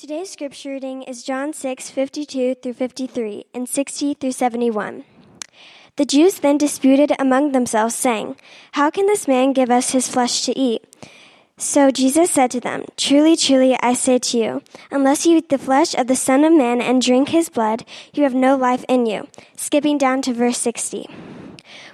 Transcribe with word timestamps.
Today's 0.00 0.30
scripture 0.30 0.70
reading 0.70 1.02
is 1.02 1.22
John 1.22 1.52
6, 1.52 1.90
52 1.90 2.54
through 2.54 2.72
53 2.72 3.44
and 3.52 3.68
60 3.68 4.14
through 4.14 4.32
71. 4.32 5.04
The 5.96 6.06
Jews 6.06 6.40
then 6.40 6.56
disputed 6.56 7.12
among 7.18 7.52
themselves, 7.52 7.96
saying, 7.96 8.36
How 8.72 8.88
can 8.88 9.04
this 9.04 9.28
man 9.28 9.52
give 9.52 9.70
us 9.70 9.90
his 9.90 10.08
flesh 10.08 10.40
to 10.46 10.58
eat? 10.58 10.82
So 11.58 11.90
Jesus 11.90 12.30
said 12.30 12.50
to 12.52 12.60
them, 12.60 12.86
Truly, 12.96 13.36
truly, 13.36 13.76
I 13.82 13.92
say 13.92 14.18
to 14.18 14.38
you, 14.38 14.62
unless 14.90 15.26
you 15.26 15.36
eat 15.36 15.50
the 15.50 15.58
flesh 15.58 15.94
of 15.94 16.06
the 16.06 16.16
Son 16.16 16.44
of 16.44 16.54
Man 16.54 16.80
and 16.80 17.02
drink 17.02 17.28
his 17.28 17.50
blood, 17.50 17.84
you 18.14 18.22
have 18.22 18.34
no 18.34 18.56
life 18.56 18.86
in 18.88 19.04
you. 19.04 19.28
Skipping 19.54 19.98
down 19.98 20.22
to 20.22 20.32
verse 20.32 20.56
60. 20.56 21.10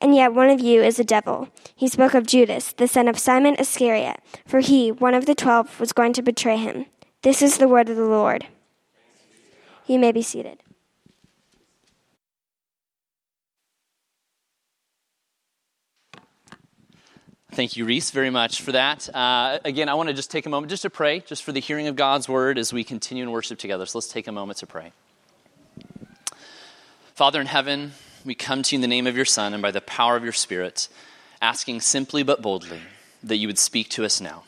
And 0.00 0.14
yet 0.14 0.32
one 0.32 0.50
of 0.50 0.60
you 0.60 0.82
is 0.82 0.98
a 0.98 1.04
devil. 1.04 1.48
He 1.74 1.88
spoke 1.88 2.14
of 2.14 2.26
Judas, 2.26 2.72
the 2.72 2.88
son 2.88 3.08
of 3.08 3.18
Simon 3.18 3.54
Iscariot, 3.58 4.20
for 4.46 4.60
he, 4.60 4.90
one 4.90 5.14
of 5.14 5.26
the 5.26 5.34
twelve, 5.34 5.78
was 5.78 5.92
going 5.92 6.12
to 6.14 6.22
betray 6.22 6.56
him. 6.56 6.86
This 7.22 7.42
is 7.42 7.58
the 7.58 7.68
word 7.68 7.88
of 7.88 7.96
the 7.96 8.06
Lord. 8.06 8.46
You 9.86 9.98
may 9.98 10.12
be 10.12 10.22
seated. 10.22 10.58
Thank 17.52 17.76
you, 17.76 17.84
Reese, 17.84 18.12
very 18.12 18.30
much 18.30 18.62
for 18.62 18.70
that. 18.72 19.12
Uh, 19.12 19.58
again, 19.64 19.88
I 19.88 19.94
want 19.94 20.08
to 20.08 20.14
just 20.14 20.30
take 20.30 20.46
a 20.46 20.48
moment 20.48 20.70
just 20.70 20.82
to 20.82 20.90
pray, 20.90 21.18
just 21.20 21.42
for 21.42 21.50
the 21.50 21.60
hearing 21.60 21.88
of 21.88 21.96
God's 21.96 22.28
word 22.28 22.58
as 22.58 22.72
we 22.72 22.84
continue 22.84 23.24
in 23.24 23.32
worship 23.32 23.58
together. 23.58 23.84
So 23.86 23.98
let's 23.98 24.06
take 24.06 24.28
a 24.28 24.32
moment 24.32 24.58
to 24.58 24.66
pray. 24.66 24.92
Father 27.14 27.40
in 27.40 27.48
heaven, 27.48 27.92
we 28.24 28.34
come 28.34 28.62
to 28.62 28.74
you 28.74 28.78
in 28.78 28.82
the 28.82 28.88
name 28.88 29.06
of 29.06 29.16
your 29.16 29.24
Son 29.24 29.54
and 29.54 29.62
by 29.62 29.70
the 29.70 29.80
power 29.80 30.16
of 30.16 30.24
your 30.24 30.32
Spirit, 30.32 30.88
asking 31.40 31.80
simply 31.80 32.22
but 32.22 32.42
boldly 32.42 32.80
that 33.22 33.36
you 33.36 33.46
would 33.46 33.58
speak 33.58 33.88
to 33.90 34.04
us 34.04 34.20
now. 34.20 34.44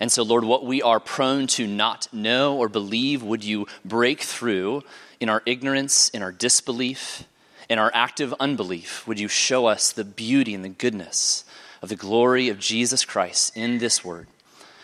And 0.00 0.10
so, 0.10 0.22
Lord, 0.22 0.44
what 0.44 0.64
we 0.64 0.82
are 0.82 1.00
prone 1.00 1.46
to 1.48 1.66
not 1.66 2.08
know 2.12 2.56
or 2.56 2.68
believe, 2.68 3.22
would 3.22 3.44
you 3.44 3.66
break 3.84 4.20
through 4.20 4.82
in 5.20 5.28
our 5.28 5.42
ignorance, 5.46 6.08
in 6.08 6.22
our 6.22 6.32
disbelief, 6.32 7.24
in 7.68 7.78
our 7.78 7.90
active 7.94 8.34
unbelief? 8.40 9.06
Would 9.06 9.20
you 9.20 9.28
show 9.28 9.66
us 9.66 9.92
the 9.92 10.04
beauty 10.04 10.54
and 10.54 10.64
the 10.64 10.70
goodness 10.70 11.44
of 11.80 11.88
the 11.88 11.96
glory 11.96 12.48
of 12.48 12.58
Jesus 12.58 13.04
Christ 13.04 13.56
in 13.56 13.78
this 13.78 14.04
word? 14.04 14.26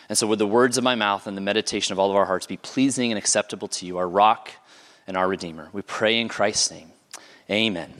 And 0.07 0.17
so, 0.17 0.25
would 0.27 0.39
the 0.39 0.47
words 0.47 0.77
of 0.77 0.83
my 0.83 0.95
mouth 0.95 1.27
and 1.27 1.35
the 1.35 1.41
meditation 1.41 1.91
of 1.91 1.99
all 1.99 2.09
of 2.09 2.15
our 2.15 2.25
hearts 2.25 2.47
be 2.47 2.57
pleasing 2.57 3.11
and 3.11 3.17
acceptable 3.17 3.67
to 3.67 3.85
you, 3.85 3.97
our 3.97 4.07
rock 4.07 4.51
and 5.05 5.15
our 5.15 5.27
Redeemer? 5.27 5.69
We 5.71 5.81
pray 5.81 6.19
in 6.19 6.29
Christ's 6.29 6.71
name. 6.71 6.91
Amen. 7.51 7.93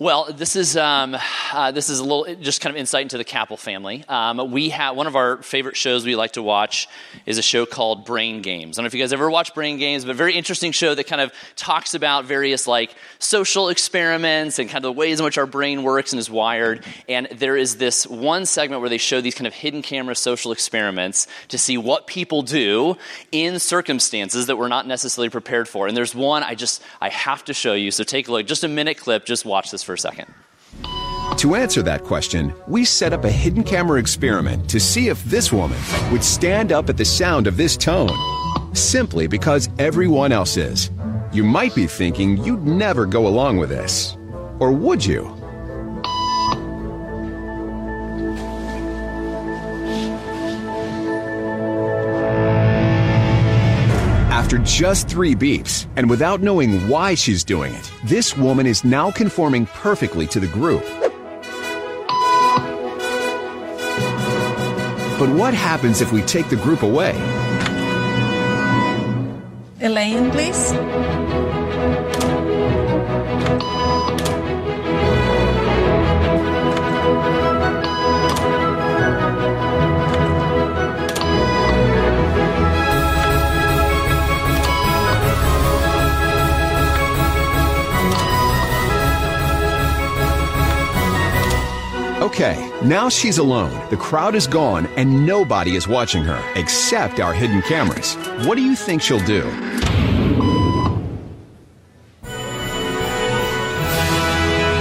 Well, 0.00 0.32
this 0.32 0.56
is 0.56 0.76
um, 0.76 1.16
uh, 1.52 1.70
this 1.70 1.88
is 1.88 2.00
a 2.00 2.02
little 2.02 2.34
just 2.42 2.60
kind 2.60 2.74
of 2.74 2.80
insight 2.80 3.02
into 3.02 3.16
the 3.16 3.22
Capel 3.22 3.56
family. 3.56 4.04
Um, 4.08 4.50
we 4.50 4.70
have 4.70 4.96
one 4.96 5.06
of 5.06 5.14
our 5.14 5.40
favorite 5.40 5.76
shows 5.76 6.04
we 6.04 6.16
like 6.16 6.32
to 6.32 6.42
watch 6.42 6.88
is 7.26 7.38
a 7.38 7.42
show 7.42 7.64
called 7.64 8.04
Brain 8.04 8.42
Games. 8.42 8.76
I 8.76 8.82
don't 8.82 8.86
know 8.86 8.86
if 8.88 8.94
you 8.94 9.00
guys 9.00 9.12
ever 9.12 9.30
watched 9.30 9.54
Brain 9.54 9.78
Games, 9.78 10.04
but 10.04 10.10
a 10.10 10.14
very 10.14 10.34
interesting 10.34 10.72
show 10.72 10.96
that 10.96 11.06
kind 11.06 11.20
of 11.20 11.32
talks 11.54 11.94
about 11.94 12.24
various 12.24 12.66
like 12.66 12.92
social 13.20 13.68
experiments 13.68 14.58
and 14.58 14.68
kind 14.68 14.78
of 14.78 14.82
the 14.82 14.92
ways 14.92 15.20
in 15.20 15.24
which 15.24 15.38
our 15.38 15.46
brain 15.46 15.84
works 15.84 16.12
and 16.12 16.18
is 16.18 16.28
wired. 16.28 16.84
And 17.08 17.28
there 17.30 17.56
is 17.56 17.76
this 17.76 18.04
one 18.04 18.46
segment 18.46 18.80
where 18.80 18.90
they 18.90 18.98
show 18.98 19.20
these 19.20 19.36
kind 19.36 19.46
of 19.46 19.54
hidden 19.54 19.80
camera 19.80 20.16
social 20.16 20.50
experiments 20.50 21.28
to 21.50 21.56
see 21.56 21.78
what 21.78 22.08
people 22.08 22.42
do 22.42 22.96
in 23.30 23.60
circumstances 23.60 24.46
that 24.46 24.56
we're 24.56 24.66
not 24.66 24.88
necessarily 24.88 25.30
prepared 25.30 25.68
for. 25.68 25.86
And 25.86 25.96
there's 25.96 26.16
one 26.16 26.42
I 26.42 26.56
just 26.56 26.82
I 27.00 27.10
have 27.10 27.44
to 27.44 27.54
show 27.54 27.74
you. 27.74 27.92
So 27.92 28.02
take 28.02 28.26
a 28.26 28.32
look, 28.32 28.48
just 28.48 28.64
a 28.64 28.68
minute 28.68 28.98
clip. 28.98 29.24
Just 29.24 29.44
watch 29.44 29.70
this 29.70 29.83
for 29.84 29.94
a 29.94 29.98
second. 29.98 30.32
To 31.38 31.54
answer 31.54 31.82
that 31.82 32.04
question, 32.04 32.54
we 32.68 32.84
set 32.84 33.12
up 33.12 33.24
a 33.24 33.30
hidden 33.30 33.64
camera 33.64 33.98
experiment 33.98 34.68
to 34.70 34.80
see 34.80 35.08
if 35.08 35.22
this 35.24 35.52
woman 35.52 35.78
would 36.10 36.24
stand 36.24 36.72
up 36.72 36.88
at 36.88 36.96
the 36.96 37.04
sound 37.04 37.46
of 37.46 37.56
this 37.56 37.76
tone, 37.76 38.10
simply 38.74 39.26
because 39.26 39.68
everyone 39.78 40.32
else 40.32 40.56
is. 40.56 40.90
You 41.32 41.44
might 41.44 41.74
be 41.74 41.86
thinking 41.86 42.42
you'd 42.44 42.66
never 42.66 43.06
go 43.06 43.26
along 43.26 43.56
with 43.58 43.68
this. 43.68 44.16
Or 44.60 44.70
would 44.70 45.04
you? 45.04 45.43
After 54.54 54.66
just 54.66 55.08
three 55.08 55.34
beeps, 55.34 55.88
and 55.96 56.08
without 56.08 56.40
knowing 56.40 56.88
why 56.88 57.16
she's 57.16 57.42
doing 57.42 57.74
it, 57.74 57.90
this 58.04 58.36
woman 58.36 58.66
is 58.66 58.84
now 58.84 59.10
conforming 59.10 59.66
perfectly 59.66 60.28
to 60.28 60.38
the 60.38 60.46
group. 60.46 60.84
But 65.18 65.28
what 65.34 65.54
happens 65.54 66.00
if 66.00 66.12
we 66.12 66.22
take 66.22 66.48
the 66.50 66.56
group 66.56 66.82
away? 66.84 67.16
Elaine, 69.80 70.30
please. 70.30 70.72
Okay, 92.34 92.68
now 92.82 93.08
she's 93.08 93.38
alone. 93.38 93.70
The 93.90 93.96
crowd 93.96 94.34
is 94.34 94.48
gone 94.48 94.88
and 94.96 95.24
nobody 95.24 95.76
is 95.76 95.86
watching 95.86 96.24
her 96.24 96.42
except 96.56 97.20
our 97.20 97.32
hidden 97.32 97.62
cameras. 97.62 98.16
What 98.44 98.56
do 98.56 98.62
you 98.62 98.74
think 98.74 99.02
she'll 99.02 99.24
do? 99.24 99.44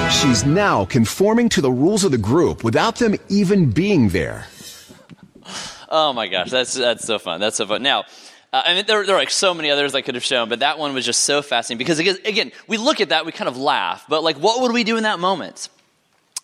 She's 0.09 0.43
now 0.45 0.85
conforming 0.85 1.47
to 1.49 1.61
the 1.61 1.69
rules 1.69 2.03
of 2.03 2.09
the 2.09 2.17
group 2.17 2.63
without 2.63 2.95
them 2.95 3.13
even 3.29 3.69
being 3.69 4.09
there. 4.09 4.47
Oh 5.89 6.11
my 6.11 6.27
gosh, 6.29 6.49
that's 6.49 6.73
that's 6.73 7.05
so 7.05 7.19
fun. 7.19 7.39
That's 7.39 7.57
so 7.57 7.67
fun. 7.67 7.83
Now, 7.83 8.05
uh, 8.51 8.63
I 8.65 8.73
mean, 8.73 8.85
there, 8.87 9.05
there 9.05 9.15
are 9.15 9.19
like 9.19 9.29
so 9.29 9.53
many 9.53 9.69
others 9.69 9.93
I 9.93 10.01
could 10.01 10.15
have 10.15 10.23
shown, 10.23 10.49
but 10.49 10.61
that 10.61 10.79
one 10.79 10.95
was 10.95 11.05
just 11.05 11.19
so 11.19 11.43
fascinating 11.43 11.77
because 11.77 11.99
again, 11.99 12.51
we 12.67 12.77
look 12.77 12.99
at 12.99 13.09
that, 13.09 13.27
we 13.27 13.31
kind 13.31 13.47
of 13.47 13.57
laugh, 13.57 14.05
but 14.09 14.23
like, 14.23 14.37
what 14.37 14.61
would 14.61 14.71
we 14.71 14.83
do 14.83 14.97
in 14.97 15.03
that 15.03 15.19
moment? 15.19 15.69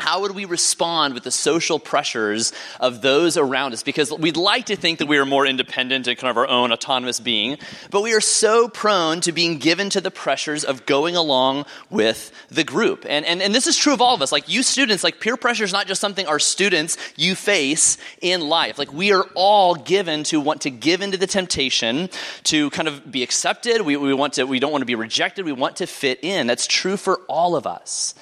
How 0.01 0.21
would 0.21 0.31
we 0.31 0.45
respond 0.45 1.13
with 1.13 1.23
the 1.23 1.31
social 1.31 1.77
pressures 1.77 2.53
of 2.79 3.01
those 3.01 3.35
around 3.35 3.73
us? 3.73 3.83
Because 3.83 4.13
we'd 4.13 4.37
like 4.37 4.67
to 4.67 4.77
think 4.77 4.99
that 4.99 5.07
we 5.07 5.17
are 5.17 5.25
more 5.25 5.45
independent 5.45 6.07
and 6.07 6.17
kind 6.17 6.31
of 6.31 6.37
our 6.37 6.47
own 6.47 6.71
autonomous 6.71 7.19
being, 7.19 7.57
but 7.91 8.01
we 8.01 8.13
are 8.13 8.21
so 8.21 8.69
prone 8.69 9.19
to 9.19 9.33
being 9.33 9.57
given 9.57 9.89
to 9.89 9.99
the 9.99 10.09
pressures 10.09 10.63
of 10.63 10.85
going 10.85 11.17
along 11.17 11.65
with 11.89 12.31
the 12.47 12.63
group. 12.63 13.05
And, 13.09 13.25
and, 13.25 13.41
and 13.41 13.53
this 13.53 13.67
is 13.67 13.75
true 13.75 13.91
of 13.91 14.01
all 14.01 14.15
of 14.15 14.21
us. 14.21 14.31
Like 14.31 14.47
you 14.47 14.63
students, 14.63 15.03
like 15.03 15.19
peer 15.19 15.35
pressure 15.35 15.65
is 15.65 15.73
not 15.73 15.85
just 15.85 15.99
something 15.99 16.25
our 16.27 16.39
students, 16.39 16.97
you 17.17 17.35
face 17.35 17.97
in 18.21 18.47
life. 18.47 18.79
Like 18.79 18.93
we 18.93 19.11
are 19.11 19.25
all 19.35 19.75
given 19.75 20.23
to 20.23 20.39
want 20.39 20.61
to 20.61 20.69
give 20.69 21.01
into 21.01 21.17
the 21.17 21.27
temptation 21.27 22.09
to 22.43 22.69
kind 22.69 22.87
of 22.87 23.11
be 23.11 23.21
accepted. 23.21 23.81
We, 23.81 23.97
we 23.97 24.13
want 24.13 24.33
to, 24.35 24.45
we 24.45 24.59
don't 24.59 24.71
want 24.71 24.81
to 24.81 24.85
be 24.87 24.95
rejected. 24.95 25.43
We 25.43 25.51
want 25.51 25.75
to 25.75 25.87
fit 25.87 26.23
in. 26.23 26.47
That's 26.47 26.67
true 26.67 26.95
for 26.95 27.17
all 27.27 27.57
of 27.57 27.67
us. 27.67 28.15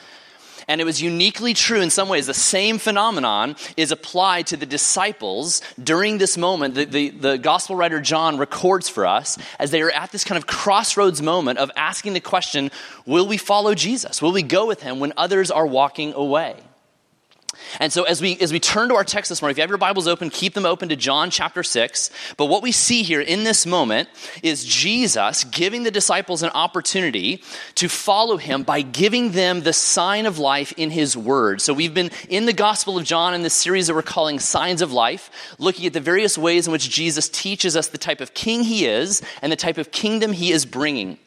And 0.67 0.81
it 0.81 0.83
was 0.83 1.01
uniquely 1.01 1.53
true 1.53 1.79
in 1.79 1.89
some 1.89 2.09
ways. 2.09 2.27
The 2.27 2.33
same 2.33 2.77
phenomenon 2.77 3.55
is 3.77 3.91
applied 3.91 4.47
to 4.47 4.57
the 4.57 4.65
disciples 4.65 5.61
during 5.81 6.17
this 6.17 6.37
moment 6.37 6.75
that 6.75 6.91
the, 6.91 7.09
the 7.09 7.37
gospel 7.37 7.77
writer 7.77 8.01
John 8.01 8.37
records 8.37 8.89
for 8.89 9.05
us 9.05 9.37
as 9.59 9.71
they 9.71 9.81
are 9.81 9.91
at 9.91 10.11
this 10.11 10.25
kind 10.25 10.37
of 10.37 10.45
crossroads 10.45 11.21
moment 11.21 11.59
of 11.59 11.71
asking 11.77 12.13
the 12.13 12.19
question 12.19 12.69
Will 13.05 13.27
we 13.27 13.37
follow 13.37 13.75
Jesus? 13.75 14.21
Will 14.21 14.33
we 14.33 14.43
go 14.43 14.65
with 14.65 14.81
him 14.81 14.99
when 14.99 15.13
others 15.15 15.51
are 15.51 15.65
walking 15.65 16.13
away? 16.13 16.57
And 17.79 17.91
so 17.91 18.03
as 18.03 18.21
we 18.21 18.37
as 18.39 18.51
we 18.51 18.59
turn 18.59 18.89
to 18.89 18.95
our 18.95 19.03
text 19.03 19.29
this 19.29 19.41
morning, 19.41 19.53
if 19.53 19.57
you 19.57 19.61
have 19.61 19.69
your 19.69 19.77
Bibles 19.77 20.07
open, 20.07 20.29
keep 20.29 20.53
them 20.53 20.65
open 20.65 20.89
to 20.89 20.95
John 20.95 21.29
chapter 21.29 21.63
6. 21.63 22.09
But 22.37 22.45
what 22.45 22.61
we 22.61 22.71
see 22.71 23.03
here 23.03 23.21
in 23.21 23.43
this 23.43 23.65
moment 23.65 24.09
is 24.43 24.65
Jesus 24.65 25.43
giving 25.45 25.83
the 25.83 25.91
disciples 25.91 26.43
an 26.43 26.49
opportunity 26.53 27.43
to 27.75 27.89
follow 27.89 28.37
him 28.37 28.63
by 28.63 28.81
giving 28.81 29.31
them 29.31 29.61
the 29.61 29.73
sign 29.73 30.25
of 30.25 30.39
life 30.39 30.73
in 30.77 30.91
his 30.91 31.15
word. 31.15 31.61
So 31.61 31.73
we've 31.73 31.93
been 31.93 32.11
in 32.29 32.45
the 32.45 32.53
Gospel 32.53 32.97
of 32.97 33.05
John 33.05 33.33
in 33.33 33.43
this 33.43 33.53
series 33.53 33.87
that 33.87 33.93
we're 33.93 34.01
calling 34.01 34.39
Signs 34.39 34.81
of 34.81 34.91
Life, 34.91 35.29
looking 35.59 35.85
at 35.85 35.93
the 35.93 35.99
various 35.99 36.37
ways 36.37 36.67
in 36.67 36.71
which 36.71 36.89
Jesus 36.89 37.29
teaches 37.29 37.75
us 37.75 37.87
the 37.87 37.97
type 37.97 38.21
of 38.21 38.33
king 38.33 38.63
he 38.63 38.85
is 38.85 39.21
and 39.41 39.51
the 39.51 39.55
type 39.57 39.77
of 39.77 39.91
kingdom 39.91 40.33
he 40.33 40.51
is 40.51 40.65
bringing. 40.65 41.19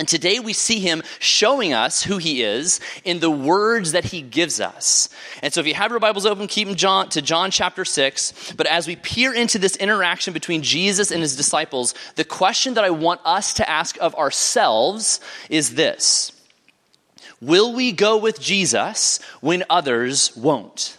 And 0.00 0.08
today 0.08 0.40
we 0.40 0.54
see 0.54 0.80
him 0.80 1.02
showing 1.18 1.74
us 1.74 2.02
who 2.02 2.16
he 2.16 2.42
is 2.42 2.80
in 3.04 3.20
the 3.20 3.30
words 3.30 3.92
that 3.92 4.06
he 4.06 4.22
gives 4.22 4.58
us. 4.58 5.10
And 5.42 5.52
so 5.52 5.60
if 5.60 5.66
you 5.66 5.74
have 5.74 5.90
your 5.90 6.00
Bibles 6.00 6.24
open, 6.24 6.46
keep 6.46 6.68
them 6.68 6.74
John, 6.74 7.10
to 7.10 7.20
John 7.20 7.50
chapter 7.50 7.84
6. 7.84 8.54
But 8.56 8.66
as 8.66 8.86
we 8.86 8.96
peer 8.96 9.34
into 9.34 9.58
this 9.58 9.76
interaction 9.76 10.32
between 10.32 10.62
Jesus 10.62 11.10
and 11.10 11.20
his 11.20 11.36
disciples, 11.36 11.92
the 12.14 12.24
question 12.24 12.72
that 12.74 12.84
I 12.84 12.88
want 12.88 13.20
us 13.26 13.52
to 13.54 13.68
ask 13.68 13.98
of 14.00 14.14
ourselves 14.14 15.20
is 15.50 15.74
this 15.74 16.32
Will 17.42 17.74
we 17.74 17.92
go 17.92 18.16
with 18.16 18.40
Jesus 18.40 19.20
when 19.42 19.64
others 19.68 20.34
won't? 20.34 20.96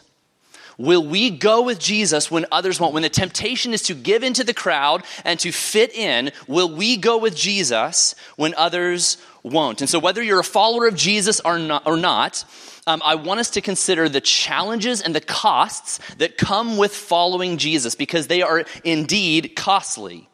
Will 0.81 1.05
we 1.05 1.29
go 1.29 1.61
with 1.61 1.79
Jesus 1.79 2.31
when 2.31 2.47
others 2.51 2.79
won't? 2.79 2.95
When 2.95 3.03
the 3.03 3.09
temptation 3.09 3.71
is 3.71 3.83
to 3.83 3.93
give 3.93 4.23
into 4.23 4.43
the 4.43 4.53
crowd 4.53 5.03
and 5.23 5.39
to 5.41 5.51
fit 5.51 5.93
in, 5.93 6.31
will 6.47 6.73
we 6.73 6.97
go 6.97 7.19
with 7.19 7.35
Jesus 7.35 8.15
when 8.35 8.55
others 8.55 9.17
won't? 9.43 9.81
And 9.81 9.89
so, 9.89 9.99
whether 9.99 10.23
you're 10.23 10.39
a 10.39 10.43
follower 10.43 10.87
of 10.87 10.95
Jesus 10.95 11.39
or 11.41 11.59
not, 11.59 11.85
or 11.85 11.97
not 11.97 12.45
um, 12.87 13.01
I 13.05 13.13
want 13.13 13.39
us 13.39 13.51
to 13.51 13.61
consider 13.61 14.09
the 14.09 14.21
challenges 14.21 15.01
and 15.01 15.13
the 15.13 15.21
costs 15.21 15.99
that 16.15 16.35
come 16.35 16.77
with 16.77 16.95
following 16.95 17.57
Jesus 17.57 17.93
because 17.93 18.25
they 18.25 18.41
are 18.41 18.65
indeed 18.83 19.55
costly. 19.55 20.27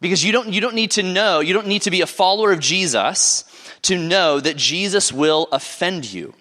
Because 0.00 0.22
you 0.22 0.32
don't, 0.32 0.52
you 0.52 0.60
don't 0.60 0.74
need 0.74 0.92
to 0.92 1.02
know, 1.02 1.40
you 1.40 1.54
don't 1.54 1.66
need 1.66 1.82
to 1.82 1.90
be 1.90 2.02
a 2.02 2.06
follower 2.06 2.52
of 2.52 2.60
Jesus 2.60 3.44
to 3.82 3.96
know 3.96 4.38
that 4.38 4.58
Jesus 4.58 5.12
will 5.12 5.48
offend 5.50 6.12
you. 6.12 6.34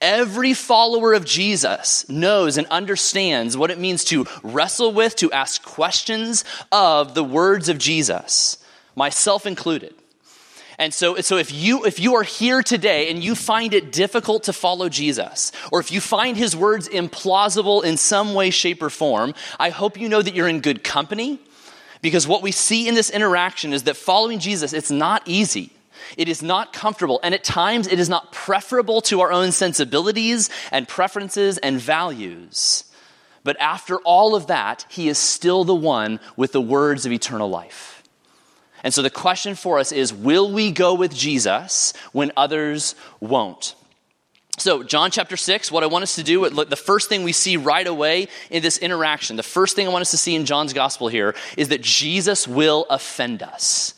Every 0.00 0.54
follower 0.54 1.12
of 1.12 1.26
Jesus 1.26 2.08
knows 2.08 2.56
and 2.56 2.66
understands 2.68 3.56
what 3.56 3.70
it 3.70 3.78
means 3.78 4.04
to 4.04 4.26
wrestle 4.42 4.92
with, 4.92 5.14
to 5.16 5.30
ask 5.30 5.62
questions 5.62 6.44
of 6.72 7.14
the 7.14 7.24
words 7.24 7.68
of 7.68 7.76
Jesus, 7.76 8.56
myself 8.96 9.44
included. 9.44 9.94
And 10.78 10.94
so, 10.94 11.16
so 11.16 11.36
if 11.36 11.52
you 11.52 11.84
if 11.84 12.00
you 12.00 12.14
are 12.14 12.22
here 12.22 12.62
today 12.62 13.10
and 13.10 13.22
you 13.22 13.34
find 13.34 13.74
it 13.74 13.92
difficult 13.92 14.44
to 14.44 14.54
follow 14.54 14.88
Jesus, 14.88 15.52
or 15.70 15.78
if 15.78 15.92
you 15.92 16.00
find 16.00 16.38
his 16.38 16.56
words 16.56 16.88
implausible 16.88 17.84
in 17.84 17.98
some 17.98 18.32
way, 18.32 18.48
shape, 18.48 18.82
or 18.82 18.88
form, 18.88 19.34
I 19.58 19.68
hope 19.68 20.00
you 20.00 20.08
know 20.08 20.22
that 20.22 20.34
you're 20.34 20.48
in 20.48 20.60
good 20.60 20.82
company. 20.82 21.38
Because 22.00 22.26
what 22.26 22.40
we 22.40 22.50
see 22.50 22.88
in 22.88 22.94
this 22.94 23.10
interaction 23.10 23.74
is 23.74 23.82
that 23.82 23.94
following 23.94 24.38
Jesus, 24.38 24.72
it's 24.72 24.90
not 24.90 25.22
easy. 25.26 25.70
It 26.16 26.28
is 26.28 26.42
not 26.42 26.72
comfortable, 26.72 27.20
and 27.22 27.34
at 27.34 27.44
times 27.44 27.86
it 27.86 27.98
is 27.98 28.08
not 28.08 28.32
preferable 28.32 29.00
to 29.02 29.20
our 29.20 29.32
own 29.32 29.52
sensibilities 29.52 30.50
and 30.72 30.86
preferences 30.88 31.58
and 31.58 31.80
values. 31.80 32.84
But 33.42 33.58
after 33.60 33.96
all 33.98 34.34
of 34.34 34.48
that, 34.48 34.86
he 34.88 35.08
is 35.08 35.18
still 35.18 35.64
the 35.64 35.74
one 35.74 36.20
with 36.36 36.52
the 36.52 36.60
words 36.60 37.06
of 37.06 37.12
eternal 37.12 37.48
life. 37.48 38.02
And 38.82 38.92
so 38.92 39.02
the 39.02 39.10
question 39.10 39.54
for 39.54 39.78
us 39.78 39.92
is 39.92 40.12
will 40.12 40.50
we 40.52 40.70
go 40.72 40.94
with 40.94 41.14
Jesus 41.14 41.92
when 42.12 42.32
others 42.36 42.94
won't? 43.20 43.74
So, 44.58 44.82
John 44.82 45.10
chapter 45.10 45.38
6, 45.38 45.72
what 45.72 45.82
I 45.82 45.86
want 45.86 46.02
us 46.02 46.16
to 46.16 46.22
do, 46.22 46.48
the 46.50 46.76
first 46.76 47.08
thing 47.08 47.22
we 47.22 47.32
see 47.32 47.56
right 47.56 47.86
away 47.86 48.28
in 48.50 48.62
this 48.62 48.76
interaction, 48.76 49.36
the 49.36 49.42
first 49.42 49.74
thing 49.74 49.86
I 49.86 49.90
want 49.90 50.02
us 50.02 50.10
to 50.10 50.18
see 50.18 50.34
in 50.34 50.44
John's 50.44 50.74
gospel 50.74 51.08
here 51.08 51.34
is 51.56 51.68
that 51.68 51.80
Jesus 51.80 52.46
will 52.46 52.84
offend 52.90 53.42
us. 53.42 53.94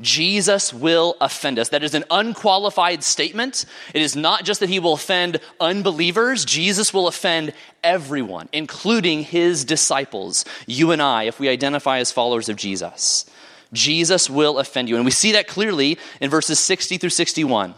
Jesus 0.00 0.74
will 0.74 1.16
offend 1.20 1.58
us. 1.58 1.68
That 1.68 1.84
is 1.84 1.94
an 1.94 2.04
unqualified 2.10 3.04
statement. 3.04 3.64
It 3.94 4.02
is 4.02 4.16
not 4.16 4.44
just 4.44 4.60
that 4.60 4.68
he 4.68 4.80
will 4.80 4.94
offend 4.94 5.40
unbelievers, 5.60 6.44
Jesus 6.44 6.92
will 6.92 7.06
offend 7.06 7.52
everyone, 7.82 8.48
including 8.52 9.22
his 9.22 9.64
disciples, 9.64 10.44
you 10.66 10.90
and 10.90 11.00
I, 11.00 11.24
if 11.24 11.38
we 11.38 11.48
identify 11.48 11.98
as 11.98 12.10
followers 12.10 12.48
of 12.48 12.56
Jesus. 12.56 13.26
Jesus 13.72 14.30
will 14.30 14.58
offend 14.58 14.88
you. 14.88 14.96
And 14.96 15.04
we 15.04 15.10
see 15.10 15.32
that 15.32 15.48
clearly 15.48 15.98
in 16.20 16.30
verses 16.30 16.58
60 16.58 16.98
through 16.98 17.10
61. 17.10 17.74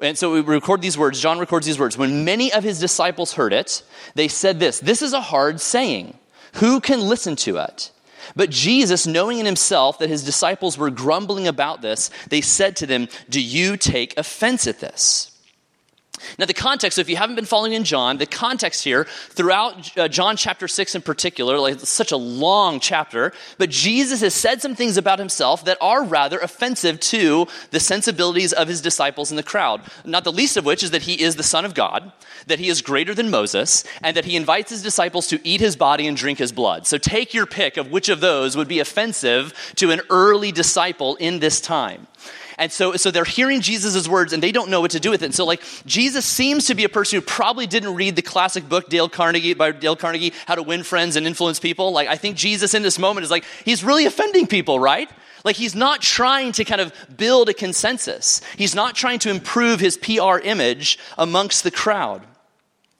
And 0.00 0.18
so 0.18 0.32
we 0.32 0.40
record 0.40 0.82
these 0.82 0.98
words. 0.98 1.20
John 1.20 1.38
records 1.38 1.66
these 1.66 1.78
words. 1.78 1.96
When 1.96 2.24
many 2.24 2.52
of 2.52 2.64
his 2.64 2.80
disciples 2.80 3.34
heard 3.34 3.52
it, 3.52 3.82
they 4.14 4.28
said 4.28 4.60
this 4.60 4.80
This 4.80 5.02
is 5.02 5.12
a 5.12 5.20
hard 5.20 5.60
saying. 5.60 6.18
Who 6.54 6.80
can 6.80 7.00
listen 7.00 7.36
to 7.36 7.58
it? 7.58 7.90
But 8.36 8.50
Jesus, 8.50 9.06
knowing 9.06 9.38
in 9.38 9.46
himself 9.46 9.98
that 9.98 10.08
his 10.08 10.24
disciples 10.24 10.78
were 10.78 10.90
grumbling 10.90 11.46
about 11.46 11.82
this, 11.82 12.10
they 12.28 12.40
said 12.40 12.76
to 12.76 12.86
them, 12.86 13.08
Do 13.28 13.40
you 13.40 13.76
take 13.76 14.16
offense 14.18 14.66
at 14.66 14.80
this? 14.80 15.33
Now, 16.38 16.46
the 16.46 16.54
context, 16.54 16.98
if 16.98 17.08
you 17.08 17.16
haven't 17.16 17.36
been 17.36 17.44
following 17.44 17.72
in 17.72 17.84
John, 17.84 18.18
the 18.18 18.26
context 18.26 18.84
here 18.84 19.04
throughout 19.30 19.96
uh, 19.96 20.08
John 20.08 20.36
chapter 20.36 20.68
6 20.68 20.94
in 20.94 21.02
particular, 21.02 21.58
like 21.58 21.80
such 21.80 22.12
a 22.12 22.16
long 22.16 22.80
chapter, 22.80 23.32
but 23.58 23.70
Jesus 23.70 24.20
has 24.20 24.34
said 24.34 24.60
some 24.60 24.74
things 24.74 24.96
about 24.96 25.18
himself 25.18 25.64
that 25.64 25.78
are 25.80 26.04
rather 26.04 26.38
offensive 26.38 27.00
to 27.00 27.46
the 27.70 27.80
sensibilities 27.80 28.52
of 28.52 28.68
his 28.68 28.80
disciples 28.80 29.30
in 29.30 29.36
the 29.36 29.42
crowd. 29.42 29.80
Not 30.04 30.24
the 30.24 30.32
least 30.32 30.56
of 30.56 30.64
which 30.64 30.82
is 30.82 30.90
that 30.90 31.02
he 31.02 31.20
is 31.20 31.36
the 31.36 31.42
Son 31.42 31.64
of 31.64 31.74
God, 31.74 32.12
that 32.46 32.58
he 32.58 32.68
is 32.68 32.82
greater 32.82 33.14
than 33.14 33.30
Moses, 33.30 33.84
and 34.02 34.16
that 34.16 34.24
he 34.24 34.36
invites 34.36 34.70
his 34.70 34.82
disciples 34.82 35.26
to 35.28 35.40
eat 35.46 35.60
his 35.60 35.76
body 35.76 36.06
and 36.06 36.16
drink 36.16 36.38
his 36.38 36.52
blood. 36.52 36.86
So 36.86 36.98
take 36.98 37.34
your 37.34 37.46
pick 37.46 37.76
of 37.76 37.90
which 37.90 38.08
of 38.08 38.20
those 38.20 38.56
would 38.56 38.68
be 38.68 38.80
offensive 38.80 39.52
to 39.76 39.90
an 39.90 40.00
early 40.10 40.52
disciple 40.52 41.16
in 41.16 41.38
this 41.40 41.60
time. 41.60 42.06
And 42.58 42.70
so, 42.70 42.96
so 42.96 43.10
they're 43.10 43.24
hearing 43.24 43.60
Jesus' 43.60 44.06
words 44.08 44.32
and 44.32 44.42
they 44.42 44.52
don't 44.52 44.70
know 44.70 44.80
what 44.80 44.92
to 44.92 45.00
do 45.00 45.10
with 45.10 45.22
it. 45.22 45.26
And 45.26 45.34
so, 45.34 45.44
like, 45.44 45.62
Jesus 45.86 46.24
seems 46.24 46.66
to 46.66 46.74
be 46.74 46.84
a 46.84 46.88
person 46.88 47.18
who 47.18 47.26
probably 47.26 47.66
didn't 47.66 47.94
read 47.94 48.16
the 48.16 48.22
classic 48.22 48.68
book, 48.68 48.88
Dale 48.88 49.08
Carnegie, 49.08 49.54
by 49.54 49.72
Dale 49.72 49.96
Carnegie, 49.96 50.32
How 50.46 50.54
to 50.54 50.62
Win 50.62 50.82
Friends 50.82 51.16
and 51.16 51.26
Influence 51.26 51.58
People. 51.58 51.92
Like, 51.92 52.08
I 52.08 52.16
think 52.16 52.36
Jesus 52.36 52.74
in 52.74 52.82
this 52.82 52.98
moment 52.98 53.24
is 53.24 53.30
like, 53.30 53.44
he's 53.64 53.82
really 53.82 54.06
offending 54.06 54.46
people, 54.46 54.78
right? 54.78 55.10
Like, 55.44 55.56
he's 55.56 55.74
not 55.74 56.00
trying 56.00 56.52
to 56.52 56.64
kind 56.64 56.80
of 56.80 56.92
build 57.16 57.48
a 57.48 57.54
consensus. 57.54 58.40
He's 58.56 58.74
not 58.74 58.94
trying 58.94 59.18
to 59.20 59.30
improve 59.30 59.80
his 59.80 59.96
PR 59.96 60.38
image 60.38 60.98
amongst 61.18 61.64
the 61.64 61.70
crowd. 61.70 62.22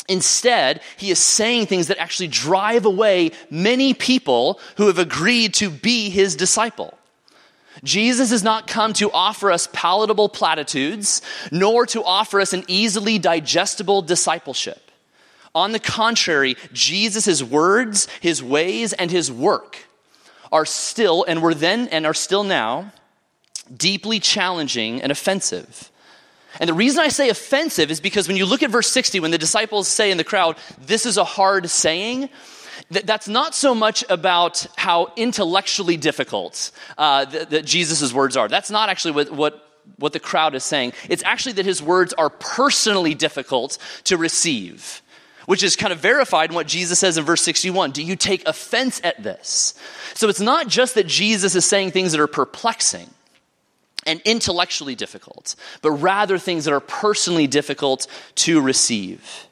Instead, 0.09 0.83
he 0.99 1.11
is 1.11 1.19
saying 1.19 1.67
things 1.67 1.87
that 1.87 1.99
actually 1.99 2.29
drive 2.29 2.85
away 2.85 3.31
many 3.51 3.95
people 3.95 4.61
who 4.77 4.89
have 4.89 4.99
agreed 4.99 5.55
to 5.55 5.71
be 5.71 6.11
his 6.11 6.37
disciple. 6.37 6.99
Jesus 7.85 8.31
has 8.31 8.43
not 8.43 8.67
come 8.67 8.93
to 8.95 9.13
offer 9.13 9.53
us 9.53 9.69
palatable 9.73 10.31
platitudes, 10.31 11.23
nor 11.53 11.87
to 11.87 12.03
offer 12.03 12.41
us 12.41 12.53
an 12.53 12.65
easily 12.67 13.19
digestible 13.19 14.03
discipleship. 14.03 14.91
On 15.55 15.71
the 15.71 15.79
contrary, 15.79 16.57
Jesus' 16.73 17.43
words, 17.43 18.09
his 18.21 18.43
ways, 18.43 18.93
and 18.93 19.11
his 19.11 19.31
work 19.31 19.79
are 20.51 20.67
still, 20.67 21.25
and 21.25 21.43
were 21.43 21.55
then 21.55 21.89
and 21.89 22.07
are 22.07 22.15
still 22.15 22.43
now, 22.43 22.93
deeply 23.75 24.19
challenging 24.19 25.01
and 25.01 25.13
offensive. 25.13 25.91
And 26.61 26.69
the 26.69 26.75
reason 26.75 27.01
I 27.01 27.09
say 27.09 27.29
offensive 27.29 27.91
is 27.91 28.01
because 28.01 28.29
when 28.29 28.37
you 28.37 28.47
look 28.47 28.63
at 28.63 28.71
verse 28.71 28.89
60, 28.89 29.21
when 29.21 29.31
the 29.31 29.39
disciples 29.39 29.89
say 29.89 30.11
in 30.11 30.19
the 30.19 30.25
crowd, 30.25 30.57
This 30.79 31.07
is 31.07 31.17
a 31.17 31.25
hard 31.25 31.69
saying, 31.71 32.29
that's 33.05 33.29
not 33.29 33.55
so 33.55 33.75
much 33.75 34.05
about 34.09 34.67
how 34.77 35.13
intellectually 35.17 35.97
difficult 35.97 36.71
uh, 36.97 37.25
that, 37.25 37.65
Jesus' 37.65 38.13
words 38.13 38.37
are. 38.37 38.49
That's 38.49 38.71
not 38.71 38.89
actually 38.89 39.13
what, 39.13 39.31
what, 39.33 39.69
what 39.97 40.13
the 40.13 40.21
crowd 40.21 40.55
is 40.55 40.65
saying. 40.65 40.93
It's 41.09 41.23
actually 41.23 41.53
that 41.53 41.65
his 41.65 41.83
words 41.83 42.13
are 42.15 42.31
personally 42.31 43.15
difficult 43.15 43.79
to 44.05 44.17
receive, 44.17 45.03
which 45.47 45.63
is 45.63 45.77
kind 45.77 45.93
of 45.93 45.99
verified 45.99 46.51
in 46.51 46.55
what 46.55 46.67
Jesus 46.67 46.99
says 46.99 47.19
in 47.19 47.25
verse 47.25 47.43
61. 47.43 47.93
Do 47.93 48.03
you 48.03 48.17
take 48.17 48.47
offense 48.47 49.01
at 49.05 49.23
this? 49.23 49.75
So 50.15 50.29
it's 50.29 50.41
not 50.41 50.69
just 50.69 50.95
that 50.95 51.07
Jesus 51.07 51.55
is 51.55 51.65
saying 51.65 51.91
things 51.91 52.13
that 52.13 52.21
are 52.21 52.27
perplexing 52.27 53.09
and 54.07 54.21
intellectually 54.25 54.95
difficult, 54.95 55.55
but 55.83 55.93
rather 55.93 56.39
things 56.39 56.67
that 56.67 56.75
are 56.75 56.81
personally 56.81 57.47
difficult 57.47 58.07
to 58.37 58.61
receive. 58.61 59.47